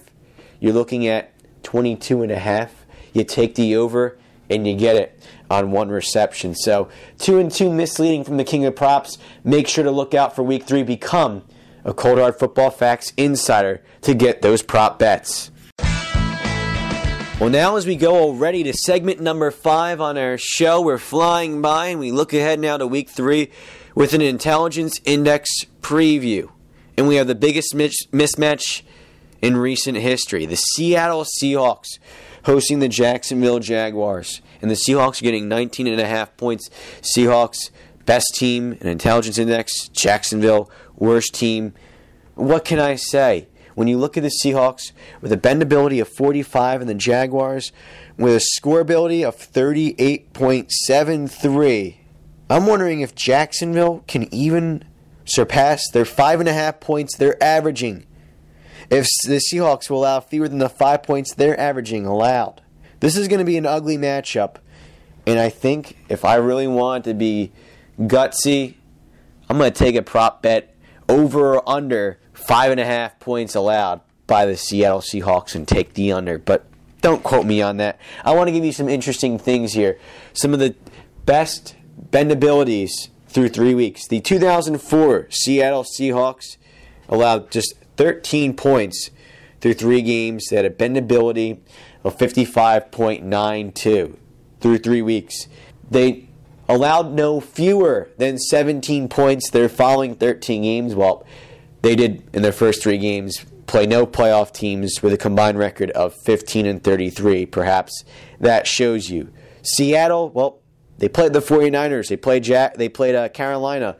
you're 0.60 0.72
looking 0.72 1.06
at 1.06 1.32
22 1.62 2.22
and 2.22 2.32
a 2.32 2.38
half. 2.38 2.86
You 3.12 3.24
take 3.24 3.54
the 3.54 3.76
over 3.76 4.18
and 4.50 4.66
you 4.66 4.76
get 4.76 4.96
it 4.96 5.20
on 5.50 5.70
one 5.70 5.88
reception. 5.88 6.54
So, 6.54 6.88
two 7.18 7.38
and 7.38 7.50
two 7.50 7.72
misleading 7.72 8.24
from 8.24 8.36
the 8.36 8.44
King 8.44 8.64
of 8.64 8.76
Props. 8.76 9.18
Make 9.44 9.68
sure 9.68 9.84
to 9.84 9.90
look 9.90 10.14
out 10.14 10.34
for 10.34 10.42
week 10.42 10.64
three. 10.64 10.82
Become 10.82 11.42
a 11.84 11.94
Cold 11.94 12.18
Hard 12.18 12.38
Football 12.38 12.70
Facts 12.70 13.12
insider 13.16 13.82
to 14.02 14.14
get 14.14 14.42
those 14.42 14.62
prop 14.62 14.98
bets. 14.98 15.50
Well, 17.38 17.50
now 17.50 17.76
as 17.76 17.86
we 17.86 17.96
go 17.96 18.16
already 18.16 18.62
to 18.62 18.72
segment 18.72 19.20
number 19.20 19.50
five 19.50 20.00
on 20.00 20.16
our 20.16 20.38
show, 20.38 20.80
we're 20.80 20.96
flying 20.96 21.60
by 21.60 21.88
and 21.88 22.00
we 22.00 22.10
look 22.10 22.32
ahead 22.32 22.58
now 22.58 22.78
to 22.78 22.86
week 22.86 23.10
three 23.10 23.50
with 23.94 24.14
an 24.14 24.22
intelligence 24.22 25.00
index 25.04 25.50
preview. 25.82 26.50
And 26.96 27.06
we 27.06 27.16
have 27.16 27.26
the 27.26 27.34
biggest 27.34 27.74
mismatch 27.74 28.82
in 29.42 29.56
recent 29.58 29.98
history 29.98 30.46
the 30.46 30.56
Seattle 30.56 31.24
Seahawks 31.24 31.98
hosting 32.44 32.78
the 32.78 32.88
Jacksonville 32.88 33.58
Jaguars. 33.58 34.40
And 34.62 34.70
the 34.70 34.76
Seahawks 34.76 35.20
are 35.20 35.24
getting 35.24 35.48
19 35.48 35.86
and 35.86 36.00
a 36.00 36.06
half 36.06 36.34
points. 36.36 36.70
Seahawks, 37.00 37.70
best 38.04 38.34
team 38.34 38.72
in 38.80 38.88
intelligence 38.88 39.38
index. 39.38 39.88
Jacksonville, 39.88 40.70
worst 40.96 41.34
team. 41.34 41.74
What 42.34 42.64
can 42.64 42.78
I 42.78 42.94
say? 42.96 43.48
When 43.74 43.88
you 43.88 43.98
look 43.98 44.16
at 44.16 44.22
the 44.22 44.32
Seahawks 44.42 44.92
with 45.20 45.32
a 45.32 45.36
bendability 45.36 46.00
of 46.00 46.08
45 46.08 46.80
and 46.80 46.88
the 46.88 46.94
Jaguars 46.94 47.72
with 48.16 48.34
a 48.34 48.40
scoreability 48.58 49.22
of 49.22 49.36
38.73, 49.36 51.96
I'm 52.48 52.66
wondering 52.66 53.02
if 53.02 53.14
Jacksonville 53.14 54.02
can 54.06 54.32
even 54.32 54.82
surpass 55.26 55.90
their 55.90 56.06
five 56.06 56.40
and 56.40 56.48
a 56.48 56.54
half 56.54 56.80
points 56.80 57.16
they're 57.16 57.42
averaging. 57.42 58.06
If 58.88 59.06
the 59.26 59.42
Seahawks 59.52 59.90
will 59.90 59.98
allow 59.98 60.20
fewer 60.20 60.48
than 60.48 60.58
the 60.58 60.70
five 60.70 61.02
points 61.02 61.34
they're 61.34 61.60
averaging 61.60 62.06
allowed. 62.06 62.62
This 63.00 63.16
is 63.16 63.28
going 63.28 63.38
to 63.38 63.44
be 63.44 63.56
an 63.56 63.66
ugly 63.66 63.98
matchup. 63.98 64.56
And 65.26 65.38
I 65.38 65.48
think 65.48 65.96
if 66.08 66.24
I 66.24 66.36
really 66.36 66.66
want 66.66 67.04
to 67.04 67.14
be 67.14 67.52
gutsy, 68.00 68.74
I'm 69.48 69.58
going 69.58 69.72
to 69.72 69.78
take 69.78 69.96
a 69.96 70.02
prop 70.02 70.42
bet 70.42 70.74
over 71.08 71.56
or 71.56 71.68
under 71.68 72.18
five 72.32 72.70
and 72.70 72.80
a 72.80 72.84
half 72.84 73.18
points 73.18 73.54
allowed 73.54 74.00
by 74.26 74.46
the 74.46 74.56
Seattle 74.56 75.00
Seahawks 75.00 75.54
and 75.54 75.66
take 75.66 75.94
the 75.94 76.12
under. 76.12 76.38
But 76.38 76.66
don't 77.00 77.22
quote 77.22 77.46
me 77.46 77.62
on 77.62 77.76
that. 77.78 78.00
I 78.24 78.34
want 78.34 78.48
to 78.48 78.52
give 78.52 78.64
you 78.64 78.72
some 78.72 78.88
interesting 78.88 79.38
things 79.38 79.72
here. 79.72 79.98
Some 80.32 80.52
of 80.52 80.58
the 80.58 80.74
best 81.24 81.76
bendabilities 82.10 83.08
through 83.28 83.48
three 83.50 83.74
weeks. 83.74 84.06
The 84.08 84.20
2004 84.20 85.28
Seattle 85.30 85.84
Seahawks 85.84 86.56
allowed 87.08 87.50
just 87.50 87.74
13 87.96 88.54
points 88.54 89.10
through 89.60 89.74
three 89.74 90.02
games. 90.02 90.46
They 90.48 90.56
had 90.56 90.64
a 90.64 90.70
bendability 90.70 91.58
of 92.06 92.16
55.92 92.16 94.16
through 94.60 94.78
three 94.78 95.02
weeks. 95.02 95.48
They 95.90 96.28
allowed 96.68 97.12
no 97.12 97.40
fewer 97.40 98.08
than 98.16 98.38
17 98.38 99.08
points 99.08 99.50
their 99.50 99.68
following 99.68 100.14
13 100.14 100.62
games. 100.62 100.94
Well, 100.94 101.26
they 101.82 101.96
did 101.96 102.22
in 102.32 102.42
their 102.42 102.52
first 102.52 102.82
three 102.82 102.98
games 102.98 103.44
play 103.66 103.86
no 103.86 104.06
playoff 104.06 104.52
teams 104.52 105.02
with 105.02 105.12
a 105.12 105.18
combined 105.18 105.58
record 105.58 105.90
of 105.90 106.14
15 106.24 106.66
and 106.66 106.82
33. 106.82 107.46
Perhaps 107.46 108.04
that 108.38 108.68
shows 108.68 109.10
you. 109.10 109.32
Seattle, 109.62 110.30
well, 110.30 110.60
they 110.98 111.08
played 111.08 111.32
the 111.32 111.40
49ers. 111.40 112.08
They 112.08 112.16
played 112.16 112.44
Jack. 112.44 112.76
They 112.76 112.88
played 112.88 113.16
uh, 113.16 113.28
Carolina. 113.28 113.96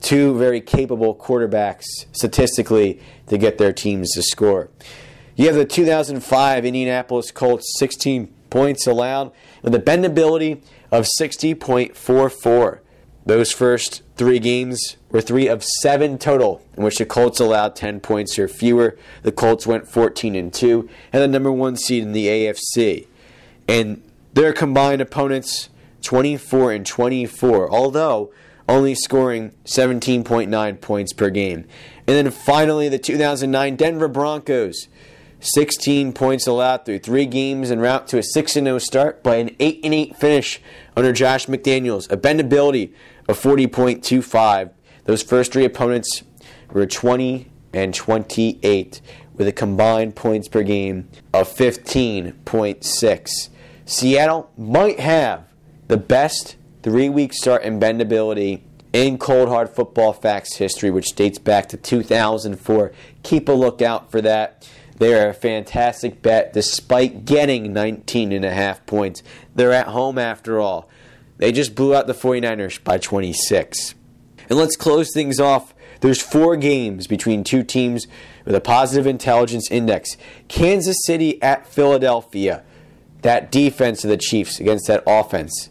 Two 0.00 0.38
very 0.38 0.62
capable 0.62 1.14
quarterbacks 1.14 1.84
statistically 2.12 3.00
to 3.28 3.36
get 3.36 3.58
their 3.58 3.74
teams 3.74 4.12
to 4.12 4.22
score. 4.22 4.70
You 5.36 5.48
have 5.48 5.54
the 5.54 5.66
2005 5.66 6.64
Indianapolis 6.64 7.30
Colts, 7.30 7.78
16 7.78 8.28
points 8.48 8.86
allowed 8.86 9.32
with 9.62 9.74
a 9.74 9.78
bendability 9.78 10.62
of 10.90 11.06
60.44. 11.20 12.78
Those 13.26 13.52
first 13.52 14.02
three 14.16 14.38
games 14.38 14.96
were 15.10 15.20
three 15.20 15.46
of 15.46 15.62
seven 15.62 16.16
total, 16.16 16.64
in 16.74 16.82
which 16.82 16.96
the 16.96 17.04
Colts 17.04 17.38
allowed 17.38 17.76
10 17.76 18.00
points 18.00 18.38
or 18.38 18.48
fewer. 18.48 18.96
The 19.24 19.32
Colts 19.32 19.66
went 19.66 19.86
14 19.86 20.34
and 20.34 20.54
2, 20.54 20.88
and 21.12 21.22
the 21.22 21.28
number 21.28 21.52
one 21.52 21.76
seed 21.76 22.02
in 22.02 22.12
the 22.12 22.28
AFC. 22.28 23.06
And 23.68 24.02
their 24.32 24.54
combined 24.54 25.02
opponents, 25.02 25.68
24 26.00 26.72
and 26.72 26.86
24, 26.86 27.70
although 27.70 28.32
only 28.68 28.94
scoring 28.94 29.52
17.9 29.66 30.80
points 30.80 31.12
per 31.12 31.28
game. 31.28 31.66
And 32.06 32.16
then 32.16 32.30
finally, 32.30 32.88
the 32.88 32.98
2009 32.98 33.76
Denver 33.76 34.08
Broncos. 34.08 34.88
16 35.40 36.12
points 36.12 36.46
allowed 36.46 36.84
through 36.84 37.00
three 37.00 37.26
games 37.26 37.70
en 37.70 37.80
route 37.80 38.08
to 38.08 38.18
a 38.18 38.22
6 38.22 38.52
0 38.52 38.78
start 38.78 39.22
by 39.22 39.36
an 39.36 39.54
8 39.60 39.80
8 39.82 40.16
finish 40.16 40.60
under 40.96 41.12
Josh 41.12 41.46
McDaniels. 41.46 42.10
A 42.10 42.16
bendability 42.16 42.92
of 43.28 43.40
40.25. 43.40 44.70
Those 45.04 45.22
first 45.22 45.52
three 45.52 45.64
opponents 45.64 46.22
were 46.72 46.86
20 46.86 47.50
and 47.72 47.94
28 47.94 49.00
with 49.34 49.46
a 49.46 49.52
combined 49.52 50.16
points 50.16 50.48
per 50.48 50.62
game 50.62 51.08
of 51.32 51.48
15.6. 51.48 53.48
Seattle 53.84 54.50
might 54.56 54.98
have 54.98 55.44
the 55.88 55.96
best 55.96 56.56
three 56.82 57.08
week 57.08 57.32
start 57.32 57.62
in 57.62 57.78
bendability 57.78 58.62
in 58.92 59.18
cold 59.18 59.48
hard 59.48 59.68
football 59.68 60.12
facts 60.12 60.56
history, 60.56 60.90
which 60.90 61.14
dates 61.14 61.38
back 61.38 61.68
to 61.68 61.76
2004. 61.76 62.92
Keep 63.22 63.48
a 63.48 63.52
lookout 63.52 64.10
for 64.10 64.20
that. 64.22 64.68
They 64.98 65.14
are 65.14 65.28
a 65.28 65.34
fantastic 65.34 66.22
bet 66.22 66.52
despite 66.52 67.24
getting 67.24 67.72
19 67.72 68.32
and 68.32 68.44
a 68.44 68.52
half 68.52 68.84
points. 68.86 69.22
They're 69.54 69.72
at 69.72 69.88
home 69.88 70.18
after 70.18 70.58
all. 70.58 70.88
They 71.38 71.52
just 71.52 71.74
blew 71.74 71.94
out 71.94 72.06
the 72.06 72.14
49ers 72.14 72.82
by 72.82 72.98
26. 72.98 73.94
And 74.48 74.58
let's 74.58 74.76
close 74.76 75.12
things 75.12 75.38
off. 75.38 75.74
There's 76.00 76.22
four 76.22 76.56
games 76.56 77.06
between 77.06 77.44
two 77.44 77.62
teams 77.62 78.06
with 78.44 78.54
a 78.54 78.60
positive 78.60 79.06
intelligence 79.06 79.70
index. 79.70 80.16
Kansas 80.48 80.96
City 81.04 81.42
at 81.42 81.66
Philadelphia. 81.66 82.62
That 83.22 83.50
defense 83.50 84.04
of 84.04 84.10
the 84.10 84.16
Chiefs 84.16 84.60
against 84.60 84.86
that 84.86 85.02
offense 85.06 85.70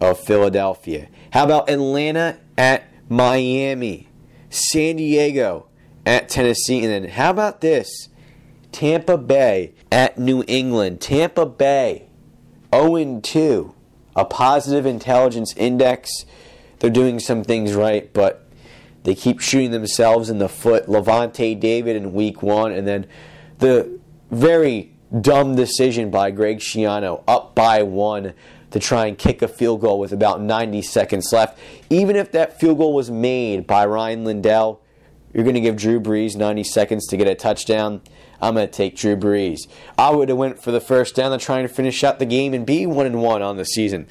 of 0.00 0.18
Philadelphia. 0.20 1.08
How 1.32 1.44
about 1.44 1.70
Atlanta 1.70 2.38
at 2.58 2.84
Miami? 3.08 4.08
San 4.50 4.96
Diego 4.96 5.66
at 6.04 6.28
Tennessee. 6.28 6.84
And 6.84 6.92
then 6.92 7.10
how 7.12 7.30
about 7.30 7.60
this? 7.60 8.08
Tampa 8.72 9.16
Bay 9.18 9.74
at 9.90 10.18
New 10.18 10.44
England. 10.46 11.00
Tampa 11.00 11.46
Bay 11.46 12.08
0 12.74 13.20
2. 13.20 13.74
A 14.16 14.24
positive 14.24 14.86
intelligence 14.86 15.54
index. 15.56 16.10
They're 16.78 16.90
doing 16.90 17.20
some 17.20 17.44
things 17.44 17.74
right, 17.74 18.12
but 18.12 18.46
they 19.04 19.14
keep 19.14 19.40
shooting 19.40 19.70
themselves 19.70 20.30
in 20.30 20.38
the 20.38 20.48
foot. 20.48 20.86
Lavonte 20.86 21.58
David 21.58 21.96
in 21.96 22.12
week 22.12 22.42
one, 22.42 22.72
and 22.72 22.86
then 22.86 23.06
the 23.58 24.00
very 24.30 24.92
dumb 25.20 25.56
decision 25.56 26.10
by 26.10 26.30
Greg 26.30 26.58
Schiano 26.58 27.22
up 27.26 27.54
by 27.54 27.82
one 27.82 28.34
to 28.70 28.78
try 28.78 29.06
and 29.06 29.18
kick 29.18 29.42
a 29.42 29.48
field 29.48 29.80
goal 29.80 29.98
with 29.98 30.12
about 30.12 30.40
90 30.40 30.82
seconds 30.82 31.32
left. 31.32 31.58
Even 31.88 32.14
if 32.14 32.30
that 32.32 32.60
field 32.60 32.78
goal 32.78 32.94
was 32.94 33.10
made 33.10 33.66
by 33.66 33.84
Rian 33.84 34.24
Lindell, 34.24 34.80
you're 35.32 35.44
going 35.44 35.54
to 35.54 35.60
give 35.60 35.76
Drew 35.76 36.00
Brees 36.00 36.36
90 36.36 36.64
seconds 36.64 37.06
to 37.08 37.16
get 37.16 37.26
a 37.26 37.34
touchdown. 37.34 38.00
I'm 38.40 38.54
going 38.54 38.66
to 38.66 38.72
take 38.72 38.96
Drew 38.96 39.16
Brees. 39.16 39.68
I 39.98 40.10
would 40.10 40.28
have 40.28 40.38
went 40.38 40.62
for 40.62 40.70
the 40.70 40.80
first 40.80 41.14
down 41.14 41.30
to 41.30 41.38
try 41.38 41.60
and 41.60 41.70
finish 41.70 42.02
out 42.02 42.18
the 42.18 42.26
game 42.26 42.54
and 42.54 42.64
be 42.66 42.86
one 42.86 43.06
and 43.06 43.22
one 43.22 43.42
on 43.42 43.56
the 43.56 43.64
season. 43.64 44.06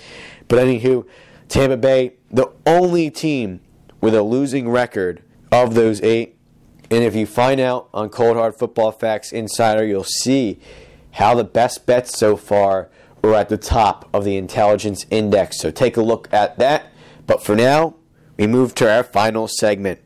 But 0.47 0.59
anywho, 0.59 1.07
Tampa 1.47 1.77
Bay, 1.77 2.13
the 2.29 2.51
only 2.65 3.09
team 3.09 3.61
with 4.01 4.13
a 4.13 4.23
losing 4.23 4.69
record 4.69 5.23
of 5.51 5.73
those 5.73 6.01
eight. 6.01 6.37
And 6.91 7.03
if 7.03 7.15
you 7.15 7.25
find 7.25 7.59
out 7.59 7.89
on 7.93 8.09
Cold 8.09 8.37
Hard 8.37 8.55
Football 8.55 8.91
Facts 8.91 9.31
Insider, 9.31 9.85
you'll 9.85 10.03
see 10.03 10.59
how 11.11 11.35
the 11.35 11.43
best 11.43 11.85
bets 11.85 12.17
so 12.17 12.35
far 12.35 12.89
were 13.23 13.35
at 13.35 13.49
the 13.49 13.57
top 13.57 14.07
of 14.13 14.23
the 14.23 14.37
intelligence 14.37 15.05
index. 15.09 15.59
So 15.59 15.71
take 15.71 15.97
a 15.97 16.01
look 16.01 16.27
at 16.31 16.57
that. 16.59 16.91
But 17.27 17.43
for 17.43 17.55
now, 17.55 17.95
we 18.37 18.47
move 18.47 18.73
to 18.75 18.91
our 18.91 19.03
final 19.03 19.47
segment. 19.47 19.99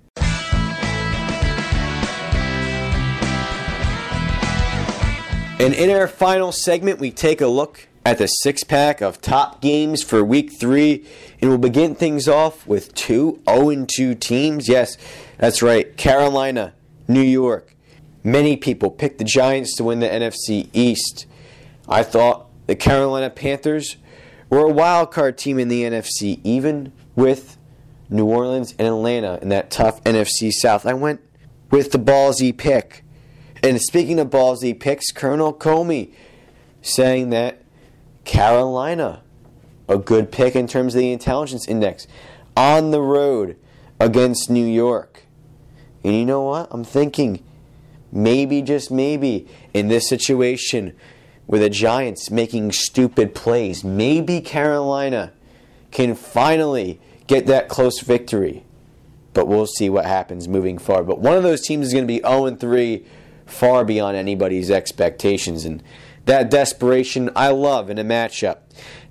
And 5.60 5.74
in 5.74 5.90
our 5.92 6.08
final 6.08 6.52
segment, 6.52 7.00
we 7.00 7.12
take 7.12 7.40
a 7.40 7.48
look 7.48 7.88
at 8.06 8.18
the 8.18 8.28
six 8.28 8.64
pack 8.64 9.02
of 9.02 9.22
top 9.22 9.62
games 9.62 10.04
for 10.04 10.24
week 10.24 10.52
three. 10.60 11.06
And 11.40 11.50
we'll 11.50 11.60
begin 11.60 11.96
things 11.96 12.28
off 12.28 12.66
with 12.66 12.94
two 12.96 13.40
0 13.48 13.86
2 13.86 14.16
teams. 14.16 14.68
Yes, 14.68 14.98
that's 15.38 15.62
right. 15.62 15.96
Carolina, 15.96 16.74
New 17.08 17.22
York. 17.22 17.76
Many 18.24 18.58
people 18.58 18.90
picked 18.90 19.20
the 19.20 19.24
Giants 19.24 19.76
to 19.76 19.84
win 19.84 20.00
the 20.00 20.08
NFC 20.08 20.70
East. 20.74 21.28
I 21.88 22.04
thought 22.04 22.48
the 22.68 22.76
Carolina 22.76 23.30
Panthers 23.30 23.98
were 24.50 24.66
a 24.66 24.74
wild 24.74 25.12
card 25.12 25.38
team 25.38 25.60
in 25.60 25.68
the 25.68 25.84
NFC, 25.84 26.40
even 26.44 26.94
with 27.16 27.58
New 28.10 28.26
Orleans 28.26 28.74
and 28.80 28.88
Atlanta 28.88 29.40
in 29.42 29.50
that 29.50 29.70
tough 29.70 30.04
NFC 30.04 30.52
South. 30.52 30.86
I 30.86 30.94
went 30.94 31.22
with 31.70 31.92
the 31.92 32.00
ballsy 32.00 32.58
pick 32.58 33.03
and 33.64 33.82
speaking 33.82 34.20
of 34.20 34.30
ballsy 34.30 34.78
picks, 34.78 35.12
Colonel 35.12 35.54
Comey 35.54 36.14
saying 36.82 37.30
that 37.30 37.64
Carolina, 38.26 39.24
a 39.88 39.98
good 39.98 40.32
pick 40.32 40.56
in 40.56 40.68
terms 40.68 40.94
of 40.94 41.00
the 41.00 41.14
intelligence 41.14 41.68
index, 41.68 42.06
on 42.58 42.92
the 42.92 43.02
road 43.02 43.58
against 44.00 44.50
New 44.50 44.66
York. 44.66 45.24
And 46.04 46.14
you 46.14 46.26
know 46.26 46.42
what? 46.42 46.68
I'm 46.72 46.84
thinking 46.84 47.42
maybe, 48.12 48.62
just 48.62 48.92
maybe, 48.92 49.48
in 49.74 49.88
this 49.88 50.10
situation 50.10 50.94
with 51.48 51.62
the 51.62 51.70
Giants 51.70 52.30
making 52.30 52.74
stupid 52.74 53.34
plays, 53.34 53.84
maybe 53.84 54.42
Carolina 54.42 55.32
can 55.92 56.16
finally 56.16 57.00
get 57.28 57.48
that 57.48 57.70
close 57.70 58.02
victory. 58.02 58.66
But 59.34 59.48
we'll 59.48 59.68
see 59.68 59.90
what 59.90 60.06
happens 60.06 60.48
moving 60.48 60.78
forward. 60.78 61.08
But 61.08 61.20
one 61.20 61.36
of 61.36 61.44
those 61.44 61.62
teams 61.62 61.88
is 61.88 61.94
going 61.94 62.06
to 62.06 62.14
be 62.14 62.20
0 62.20 62.56
3 62.56 63.06
far 63.46 63.84
beyond 63.84 64.18
anybody's 64.18 64.72
expectations. 64.72 65.66
And 65.66 65.84
that 66.26 66.50
desperation 66.50 67.30
I 67.36 67.50
love 67.50 67.90
in 67.90 67.98
a 67.98 68.04
matchup. 68.04 68.60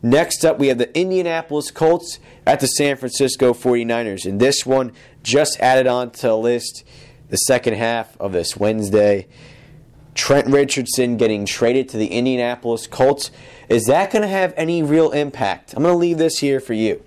Next 0.03 0.45
up, 0.45 0.59
we 0.59 0.68
have 0.68 0.79
the 0.79 0.97
Indianapolis 0.99 1.71
Colts 1.71 2.18
at 2.47 2.61
the 2.61 2.66
San 2.66 2.97
Francisco 2.97 3.53
49ers. 3.53 4.25
And 4.25 4.40
this 4.40 4.66
one 4.66 4.92
just 5.23 5.61
added 5.61 5.87
on 5.87 6.11
to 6.12 6.29
the 6.29 6.37
list 6.37 6.85
the 7.29 7.37
second 7.37 7.75
half 7.75 8.16
of 8.21 8.33
this 8.33 8.57
Wednesday. 8.57 9.27
Trent 10.14 10.47
Richardson 10.49 11.16
getting 11.16 11.47
traded 11.47 11.88
to 11.90 11.97
the 11.97 12.09
Indianapolis 12.09 12.87
Colts. 12.87 13.31
Is 13.68 13.87
that 13.87 14.11
going 14.11 14.23
to 14.23 14.29
have 14.29 14.53
any 14.57 14.83
real 14.83 15.11
impact? 15.12 15.73
I'm 15.75 15.83
going 15.83 15.95
to 15.95 15.99
leave 15.99 16.18
this 16.18 16.38
here 16.38 16.61
for 16.61 16.75
you. 16.75 17.03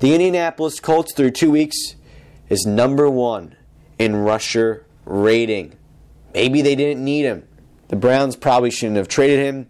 The 0.00 0.12
Indianapolis 0.12 0.80
Colts, 0.80 1.14
through 1.14 1.30
two 1.30 1.50
weeks, 1.50 1.94
is 2.48 2.66
number 2.66 3.08
one 3.08 3.56
in 3.98 4.16
rusher 4.16 4.84
rating. 5.04 5.76
Maybe 6.34 6.62
they 6.62 6.74
didn't 6.74 7.04
need 7.04 7.22
him. 7.22 7.46
The 7.88 7.96
Browns 7.96 8.36
probably 8.36 8.70
shouldn't 8.70 8.96
have 8.96 9.08
traded 9.08 9.40
him. 9.40 9.66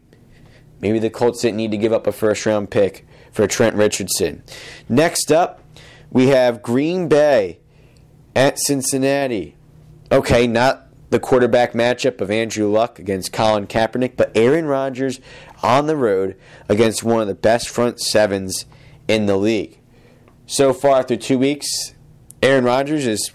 Maybe 0.80 0.98
the 0.98 1.10
Colts 1.10 1.42
didn't 1.42 1.56
need 1.56 1.70
to 1.70 1.76
give 1.76 1.92
up 1.92 2.06
a 2.06 2.12
first 2.12 2.44
round 2.46 2.70
pick 2.70 3.06
for 3.32 3.46
Trent 3.46 3.76
Richardson. 3.76 4.42
Next 4.88 5.30
up, 5.30 5.62
we 6.10 6.28
have 6.28 6.62
Green 6.62 7.08
Bay 7.08 7.60
at 8.34 8.58
Cincinnati. 8.58 9.56
Okay, 10.10 10.46
not 10.46 10.86
the 11.10 11.20
quarterback 11.20 11.72
matchup 11.72 12.20
of 12.20 12.30
Andrew 12.30 12.70
Luck 12.70 12.98
against 12.98 13.32
Colin 13.32 13.66
Kaepernick, 13.66 14.16
but 14.16 14.30
Aaron 14.36 14.66
Rodgers 14.66 15.20
on 15.62 15.86
the 15.86 15.96
road 15.96 16.36
against 16.68 17.02
one 17.02 17.20
of 17.20 17.28
the 17.28 17.34
best 17.34 17.68
front 17.68 18.00
sevens 18.00 18.64
in 19.08 19.26
the 19.26 19.36
league. 19.36 19.78
So 20.46 20.72
far 20.72 21.02
through 21.02 21.18
two 21.18 21.38
weeks, 21.38 21.94
Aaron 22.42 22.64
Rodgers 22.64 23.06
is 23.06 23.30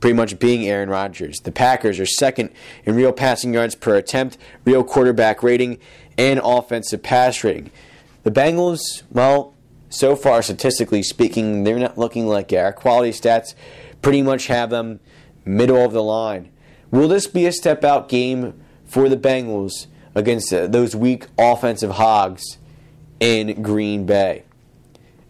pretty 0.00 0.14
much 0.14 0.38
being 0.38 0.66
Aaron 0.66 0.88
Rodgers. 0.88 1.38
The 1.40 1.52
Packers 1.52 1.98
are 1.98 2.06
second 2.06 2.50
in 2.84 2.94
real 2.94 3.12
passing 3.12 3.54
yards 3.54 3.74
per 3.74 3.96
attempt, 3.96 4.38
real 4.64 4.84
quarterback 4.84 5.42
rating, 5.42 5.78
and 6.18 6.40
offensive 6.42 7.02
pass 7.02 7.42
rating. 7.42 7.70
The 8.22 8.30
Bengals, 8.30 9.02
well, 9.10 9.54
so 9.88 10.16
far, 10.16 10.42
statistically 10.42 11.02
speaking, 11.02 11.64
they're 11.64 11.78
not 11.78 11.96
looking 11.96 12.26
like. 12.26 12.52
Our 12.52 12.72
quality 12.72 13.12
stats 13.12 13.54
pretty 14.02 14.22
much 14.22 14.48
have 14.48 14.70
them 14.70 15.00
middle 15.44 15.84
of 15.84 15.92
the 15.92 16.02
line. 16.02 16.50
Will 16.90 17.08
this 17.08 17.26
be 17.26 17.46
a 17.46 17.52
step 17.52 17.84
out 17.84 18.08
game 18.08 18.60
for 18.84 19.08
the 19.08 19.16
Bengals 19.16 19.86
against 20.14 20.52
uh, 20.52 20.66
those 20.66 20.94
weak 20.94 21.26
offensive 21.38 21.92
hogs 21.92 22.58
in 23.20 23.62
Green 23.62 24.06
Bay? 24.06 24.44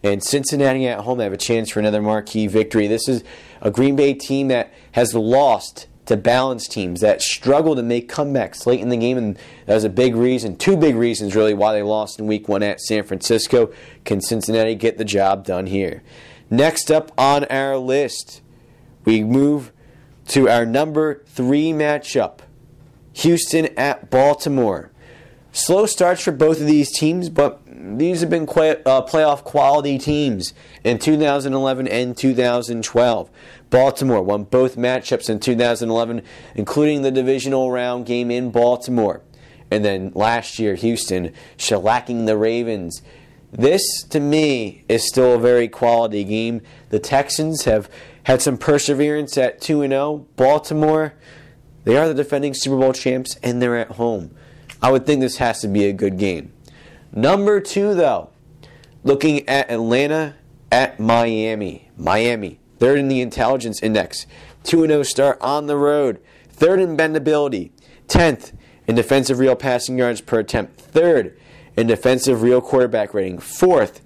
And 0.03 0.23
Cincinnati 0.23 0.87
at 0.87 0.99
home, 1.01 1.17
they 1.17 1.23
have 1.23 1.33
a 1.33 1.37
chance 1.37 1.69
for 1.69 1.79
another 1.79 2.01
marquee 2.01 2.47
victory. 2.47 2.87
This 2.87 3.07
is 3.07 3.23
a 3.61 3.71
Green 3.71 3.95
Bay 3.95 4.13
team 4.13 4.47
that 4.49 4.73
has 4.93 5.13
lost 5.13 5.87
to 6.07 6.15
balanced 6.15 6.71
teams 6.71 7.01
that 7.01 7.21
struggle 7.21 7.75
to 7.75 7.83
make 7.83 8.09
comebacks 8.09 8.65
late 8.65 8.79
in 8.79 8.89
the 8.89 8.97
game, 8.97 9.17
and 9.17 9.37
that 9.65 9.75
was 9.75 9.83
a 9.83 9.89
big 9.89 10.15
reason, 10.15 10.55
two 10.55 10.77
big 10.77 10.95
reasons 10.95 11.35
really, 11.35 11.53
why 11.53 11.73
they 11.73 11.83
lost 11.83 12.17
in 12.17 12.27
Week 12.27 12.47
One 12.47 12.63
at 12.63 12.79
San 12.79 13.03
Francisco. 13.03 13.71
Can 14.05 14.21
Cincinnati 14.21 14.75
get 14.75 14.97
the 14.97 15.05
job 15.05 15.45
done 15.45 15.67
here? 15.67 16.03
Next 16.49 16.89
up 16.89 17.11
on 17.17 17.43
our 17.45 17.77
list, 17.77 18.41
we 19.03 19.21
move 19.23 19.73
to 20.29 20.49
our 20.49 20.65
number 20.65 21.23
three 21.25 21.71
matchup: 21.71 22.39
Houston 23.13 23.67
at 23.77 24.09
Baltimore. 24.09 24.91
Slow 25.51 25.85
starts 25.85 26.21
for 26.21 26.31
both 26.31 26.61
of 26.61 26.67
these 26.67 26.91
teams, 26.97 27.29
but 27.29 27.61
these 27.79 28.21
have 28.21 28.29
been 28.29 28.43
uh, 28.43 29.01
playoff 29.03 29.43
quality 29.43 29.97
teams 29.97 30.53
in 30.83 30.97
2011 30.97 31.87
and 31.87 32.17
2012. 32.17 33.29
Baltimore 33.69 34.21
won 34.21 34.45
both 34.45 34.75
matchups 34.75 35.29
in 35.29 35.39
2011, 35.39 36.21
including 36.55 37.01
the 37.01 37.11
divisional 37.11 37.71
round 37.71 38.05
game 38.05 38.31
in 38.31 38.51
Baltimore. 38.51 39.21
And 39.69 39.83
then 39.85 40.11
last 40.15 40.59
year, 40.59 40.75
Houston 40.75 41.33
shellacking 41.57 42.25
the 42.25 42.37
Ravens. 42.37 43.01
This, 43.51 44.03
to 44.09 44.19
me, 44.19 44.83
is 44.89 45.07
still 45.07 45.35
a 45.35 45.39
very 45.39 45.67
quality 45.67 46.23
game. 46.23 46.61
The 46.89 46.99
Texans 46.99 47.65
have 47.65 47.89
had 48.23 48.41
some 48.41 48.57
perseverance 48.57 49.37
at 49.37 49.61
2 49.61 49.87
0. 49.87 50.25
Baltimore, 50.35 51.13
they 51.83 51.95
are 51.95 52.07
the 52.07 52.13
defending 52.13 52.53
Super 52.53 52.77
Bowl 52.77 52.93
champs, 52.93 53.35
and 53.43 53.61
they're 53.61 53.77
at 53.77 53.91
home. 53.91 54.35
I 54.81 54.91
would 54.91 55.05
think 55.05 55.21
this 55.21 55.37
has 55.37 55.61
to 55.61 55.67
be 55.67 55.85
a 55.85 55.93
good 55.93 56.17
game. 56.17 56.51
Number 57.13 57.59
two, 57.59 57.93
though, 57.93 58.29
looking 59.03 59.47
at 59.47 59.69
Atlanta 59.71 60.35
at 60.71 60.99
Miami. 60.99 61.89
Miami, 61.97 62.59
third 62.79 62.99
in 62.99 63.07
the 63.07 63.21
intelligence 63.21 63.81
index. 63.81 64.25
2 64.63 64.85
0 64.85 65.03
start 65.03 65.37
on 65.41 65.67
the 65.67 65.77
road. 65.77 66.19
Third 66.49 66.79
in 66.79 66.97
bendability. 66.97 67.71
10th 68.07 68.53
in 68.87 68.95
defensive 68.95 69.39
real 69.39 69.55
passing 69.55 69.97
yards 69.97 70.21
per 70.21 70.39
attempt, 70.39 70.79
third 70.79 71.37
in 71.75 71.87
defensive 71.87 72.41
real 72.41 72.61
quarterback 72.61 73.13
rating, 73.13 73.37
fourth 73.37 74.01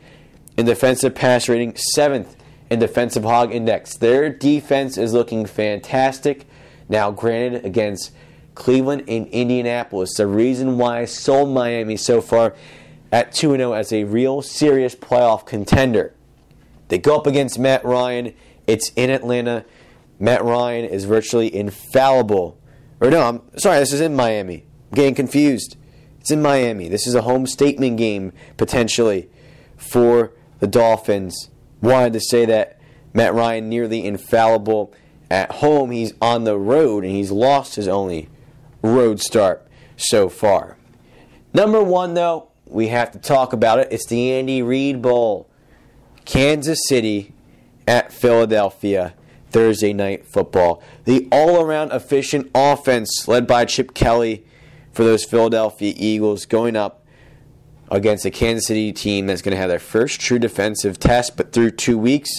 in 0.58 0.66
defensive 0.66 1.16
pass 1.16 1.48
rating, 1.48 1.76
seventh 1.76 2.36
in 2.70 2.80
defensive 2.80 3.24
hog 3.24 3.54
index. 3.54 3.96
Their 3.96 4.30
defense 4.30 4.98
is 4.98 5.14
looking 5.14 5.46
fantastic. 5.46 6.46
Now, 6.90 7.12
granted, 7.12 7.64
against 7.64 8.12
Cleveland 8.56 9.04
and 9.08 9.28
Indianapolis, 9.28 10.16
the 10.18 10.28
reason 10.28 10.78
why 10.78 11.02
I 11.02 11.06
sold 11.06 11.50
Miami 11.50 11.96
so 11.96 12.22
far 12.22 12.56
at 13.12 13.32
2 13.34 13.56
0 13.58 13.74
as 13.74 13.92
a 13.92 14.04
real 14.06 14.42
serious 14.42 14.96
playoff 14.96 15.46
contender. 15.46 16.14
They 16.88 16.98
go 16.98 17.16
up 17.16 17.28
against 17.28 17.60
Matt 17.60 17.84
Ryan. 17.86 18.34
It's 18.68 18.92
in 18.96 19.10
Atlanta. 19.10 19.66
Matt 20.20 20.44
Ryan 20.44 20.86
is 20.86 21.06
virtually 21.06 21.54
infallible. 21.54 22.58
Or 23.00 23.10
no, 23.10 23.22
I'm 23.22 23.58
sorry, 23.58 23.80
this 23.80 23.94
is 23.94 24.02
in 24.02 24.16
Miami. 24.16 24.66
I'm 24.92 24.96
getting 24.96 25.16
confused. 25.16 25.78
It's 26.20 26.32
in 26.32 26.42
Miami. 26.42 26.88
This 26.88 27.08
is 27.08 27.16
a 27.16 27.24
home 27.24 27.48
statement 27.48 27.98
game 27.98 28.32
potentially 28.58 29.30
for 29.76 30.34
the 30.60 30.68
Dolphins. 30.68 31.50
Wanted 31.82 32.14
to 32.14 32.20
say 32.20 32.46
that 32.46 32.80
Matt 33.14 33.34
Ryan 33.34 33.70
nearly 33.70 34.06
infallible 34.06 34.94
at 35.32 35.52
home. 35.54 35.90
He's 35.90 36.14
on 36.22 36.44
the 36.44 36.60
road 36.60 37.04
and 37.04 37.12
he's 37.12 37.32
lost 37.32 37.76
his 37.76 37.88
only 37.88 38.30
road 38.84 39.20
start 39.20 39.68
so 39.98 40.30
far. 40.30 40.78
Number 41.54 41.84
one, 41.84 42.14
though, 42.14 42.51
we 42.72 42.88
have 42.88 43.12
to 43.12 43.20
talk 43.20 43.54
about 43.54 43.80
it. 43.80 43.90
It's 43.92 44.06
the 44.08 44.32
Andy 44.32 44.62
Reid 44.62 45.02
Bowl. 45.02 45.50
Kansas 46.26 46.80
City 46.88 47.34
at 47.88 48.12
Philadelphia. 48.14 49.14
Thursday 49.50 49.92
night 49.92 50.26
football. 50.26 50.82
The 51.04 51.28
all 51.32 51.62
around 51.62 51.92
efficient 51.92 52.50
offense 52.56 53.28
led 53.28 53.46
by 53.46 53.66
Chip 53.66 53.94
Kelly 53.94 54.46
for 54.94 55.04
those 55.04 55.26
Philadelphia 55.26 55.94
Eagles 55.98 56.46
going 56.46 56.78
up 56.78 57.06
against 57.90 58.26
a 58.26 58.32
Kansas 58.32 58.68
City 58.68 58.94
team 58.94 59.28
that's 59.28 59.42
going 59.42 59.52
to 59.52 59.58
have 59.58 59.70
their 59.70 59.78
first 59.78 60.22
true 60.22 60.40
defensive 60.40 60.98
test, 61.00 61.36
but 61.36 61.52
through 61.52 61.72
two 61.72 61.98
weeks 61.98 62.30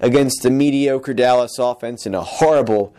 against 0.00 0.42
the 0.42 0.50
mediocre 0.50 1.12
Dallas 1.12 1.58
offense 1.58 2.06
and 2.06 2.14
a 2.14 2.22
horrible 2.22 2.94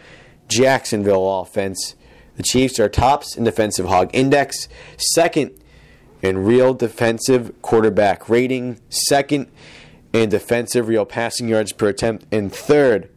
Jacksonville 0.50 1.40
offense. 1.40 1.96
The 2.36 2.44
Chiefs 2.44 2.80
are 2.80 2.90
tops 2.90 3.38
in 3.38 3.46
defensive 3.46 3.86
hog 3.86 4.10
index, 4.14 4.68
second 4.98 5.52
in 6.22 6.40
real 6.40 6.74
defensive 6.74 7.60
quarterback 7.62 8.30
rating, 8.30 8.80
second 8.90 9.48
in 10.14 10.30
defensive 10.30 10.88
real 10.88 11.06
passing 11.06 11.48
yards 11.48 11.72
per 11.72 11.90
attempt, 11.90 12.26
and 12.32 12.54
third 12.54 13.10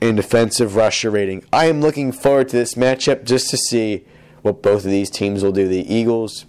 in 0.00 0.16
defensive 0.16 0.76
rusher 0.76 1.10
rating. 1.10 1.44
I 1.52 1.66
am 1.66 1.80
looking 1.80 2.12
forward 2.12 2.48
to 2.48 2.56
this 2.56 2.74
matchup 2.74 3.24
just 3.24 3.50
to 3.50 3.56
see 3.56 4.04
what 4.42 4.62
both 4.62 4.84
of 4.84 4.90
these 4.90 5.10
teams 5.10 5.42
will 5.42 5.52
do. 5.52 5.66
The 5.66 5.92
Eagles 5.92 6.46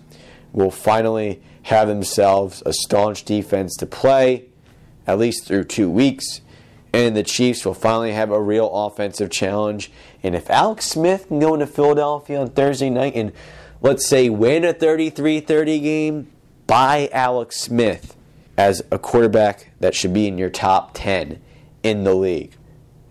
will 0.52 0.72
finally 0.72 1.42
have 1.64 1.88
themselves 1.88 2.64
a 2.66 2.74
staunch 2.74 3.24
defense 3.24 3.76
to 3.78 3.86
play, 3.86 4.46
at 5.06 5.20
least 5.20 5.46
through 5.46 5.66
two 5.66 5.90
weeks, 5.90 6.42
and 6.94 7.16
the 7.16 7.24
Chiefs 7.24 7.66
will 7.66 7.74
finally 7.74 8.14
have 8.14 8.32
a 8.32 8.42
real 8.42 8.70
offensive 8.74 9.30
challenge. 9.30 9.92
And 10.24 10.36
if 10.36 10.50
Alex 10.50 10.86
Smith 10.86 11.28
can 11.28 11.40
go 11.40 11.54
into 11.54 11.68
Philadelphia 11.68 12.40
on 12.42 12.50
Thursday 12.50 12.90
night 12.90 13.14
and 13.16 13.32
let's 13.82 14.08
say 14.08 14.30
win 14.30 14.64
a 14.64 14.74
33-30 14.74 15.82
game, 15.82 16.32
buy 16.66 17.10
Alex 17.12 17.60
Smith 17.60 18.16
as 18.58 18.82
a 18.92 18.98
quarterback 18.98 19.72
that 19.80 19.94
should 19.94 20.14
be 20.14 20.28
in 20.28 20.38
your 20.38 20.50
top 20.50 20.92
10 20.94 21.42
in 21.84 22.04
the 22.04 22.16
league. 22.16 22.56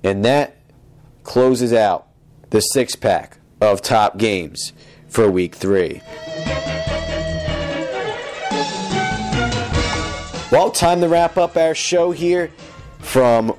And 0.03 0.25
that 0.25 0.57
closes 1.23 1.73
out 1.73 2.07
the 2.51 2.61
six 2.61 2.95
pack 2.95 3.39
of 3.61 3.83
top 3.83 4.19
games 4.19 4.73
for 5.09 5.31
week 5.31 5.55
three. 5.55 6.03
Well, 10.53 10.71
time 10.71 11.01
to 11.01 11.09
wrap 11.09 11.37
up 11.37 11.57
our 11.57 11.75
show 11.75 12.12
here 12.12 12.51
from 13.01 13.57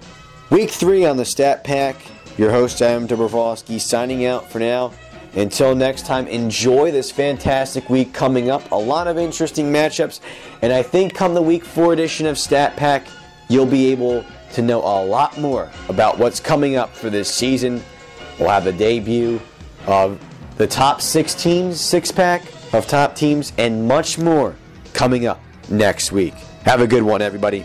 week 0.50 0.70
three 0.70 1.06
on 1.06 1.18
the 1.18 1.26
Stat 1.26 1.64
Pack. 1.64 1.98
Your 2.38 2.52
host, 2.52 2.82
Adam 2.82 3.08
Dobrovolsky, 3.08 3.80
signing 3.82 4.26
out 4.26 4.50
for 4.50 4.60
now. 4.60 4.94
Until 5.38 5.76
next 5.76 6.08
time, 6.08 6.26
enjoy 6.28 6.92
this 6.92 7.12
fantastic 7.12 7.92
week 7.92 8.12
coming 8.12 8.50
up. 8.50 8.72
A 8.72 8.76
lot 8.76 9.08
of 9.08 9.20
interesting 9.20 9.72
matchups. 9.72 10.20
And 10.64 10.74
I 10.74 10.82
think 10.82 11.14
come 11.14 11.36
the 11.36 11.42
week 11.42 11.64
four 11.64 11.94
edition 11.94 12.26
of 12.26 12.40
Stat 12.40 12.76
Pack, 12.76 13.06
you'll 13.48 13.68
be 13.68 13.92
able 13.92 14.26
to 14.54 14.62
know 14.64 14.80
a 14.80 15.06
lot 15.06 15.38
more 15.38 15.72
about 15.90 16.18
what's 16.18 16.40
coming 16.40 16.76
up 16.76 16.96
for 16.96 17.12
this 17.12 17.32
season. 17.32 17.84
We'll 18.40 18.50
have 18.50 18.64
the 18.64 18.74
debut 18.74 19.40
of 19.86 20.20
the 20.58 20.66
top 20.66 21.02
six 21.02 21.36
teams, 21.36 21.80
six 21.80 22.12
pack 22.12 22.44
of 22.74 22.88
top 22.88 23.16
teams, 23.16 23.54
and 23.60 23.88
much 23.88 24.18
more 24.18 24.56
coming 24.94 25.28
up 25.28 25.40
next 25.70 26.12
week. 26.12 26.34
Have 26.64 26.82
a 26.82 26.88
good 26.88 27.04
one, 27.04 27.22
everybody. 27.22 27.64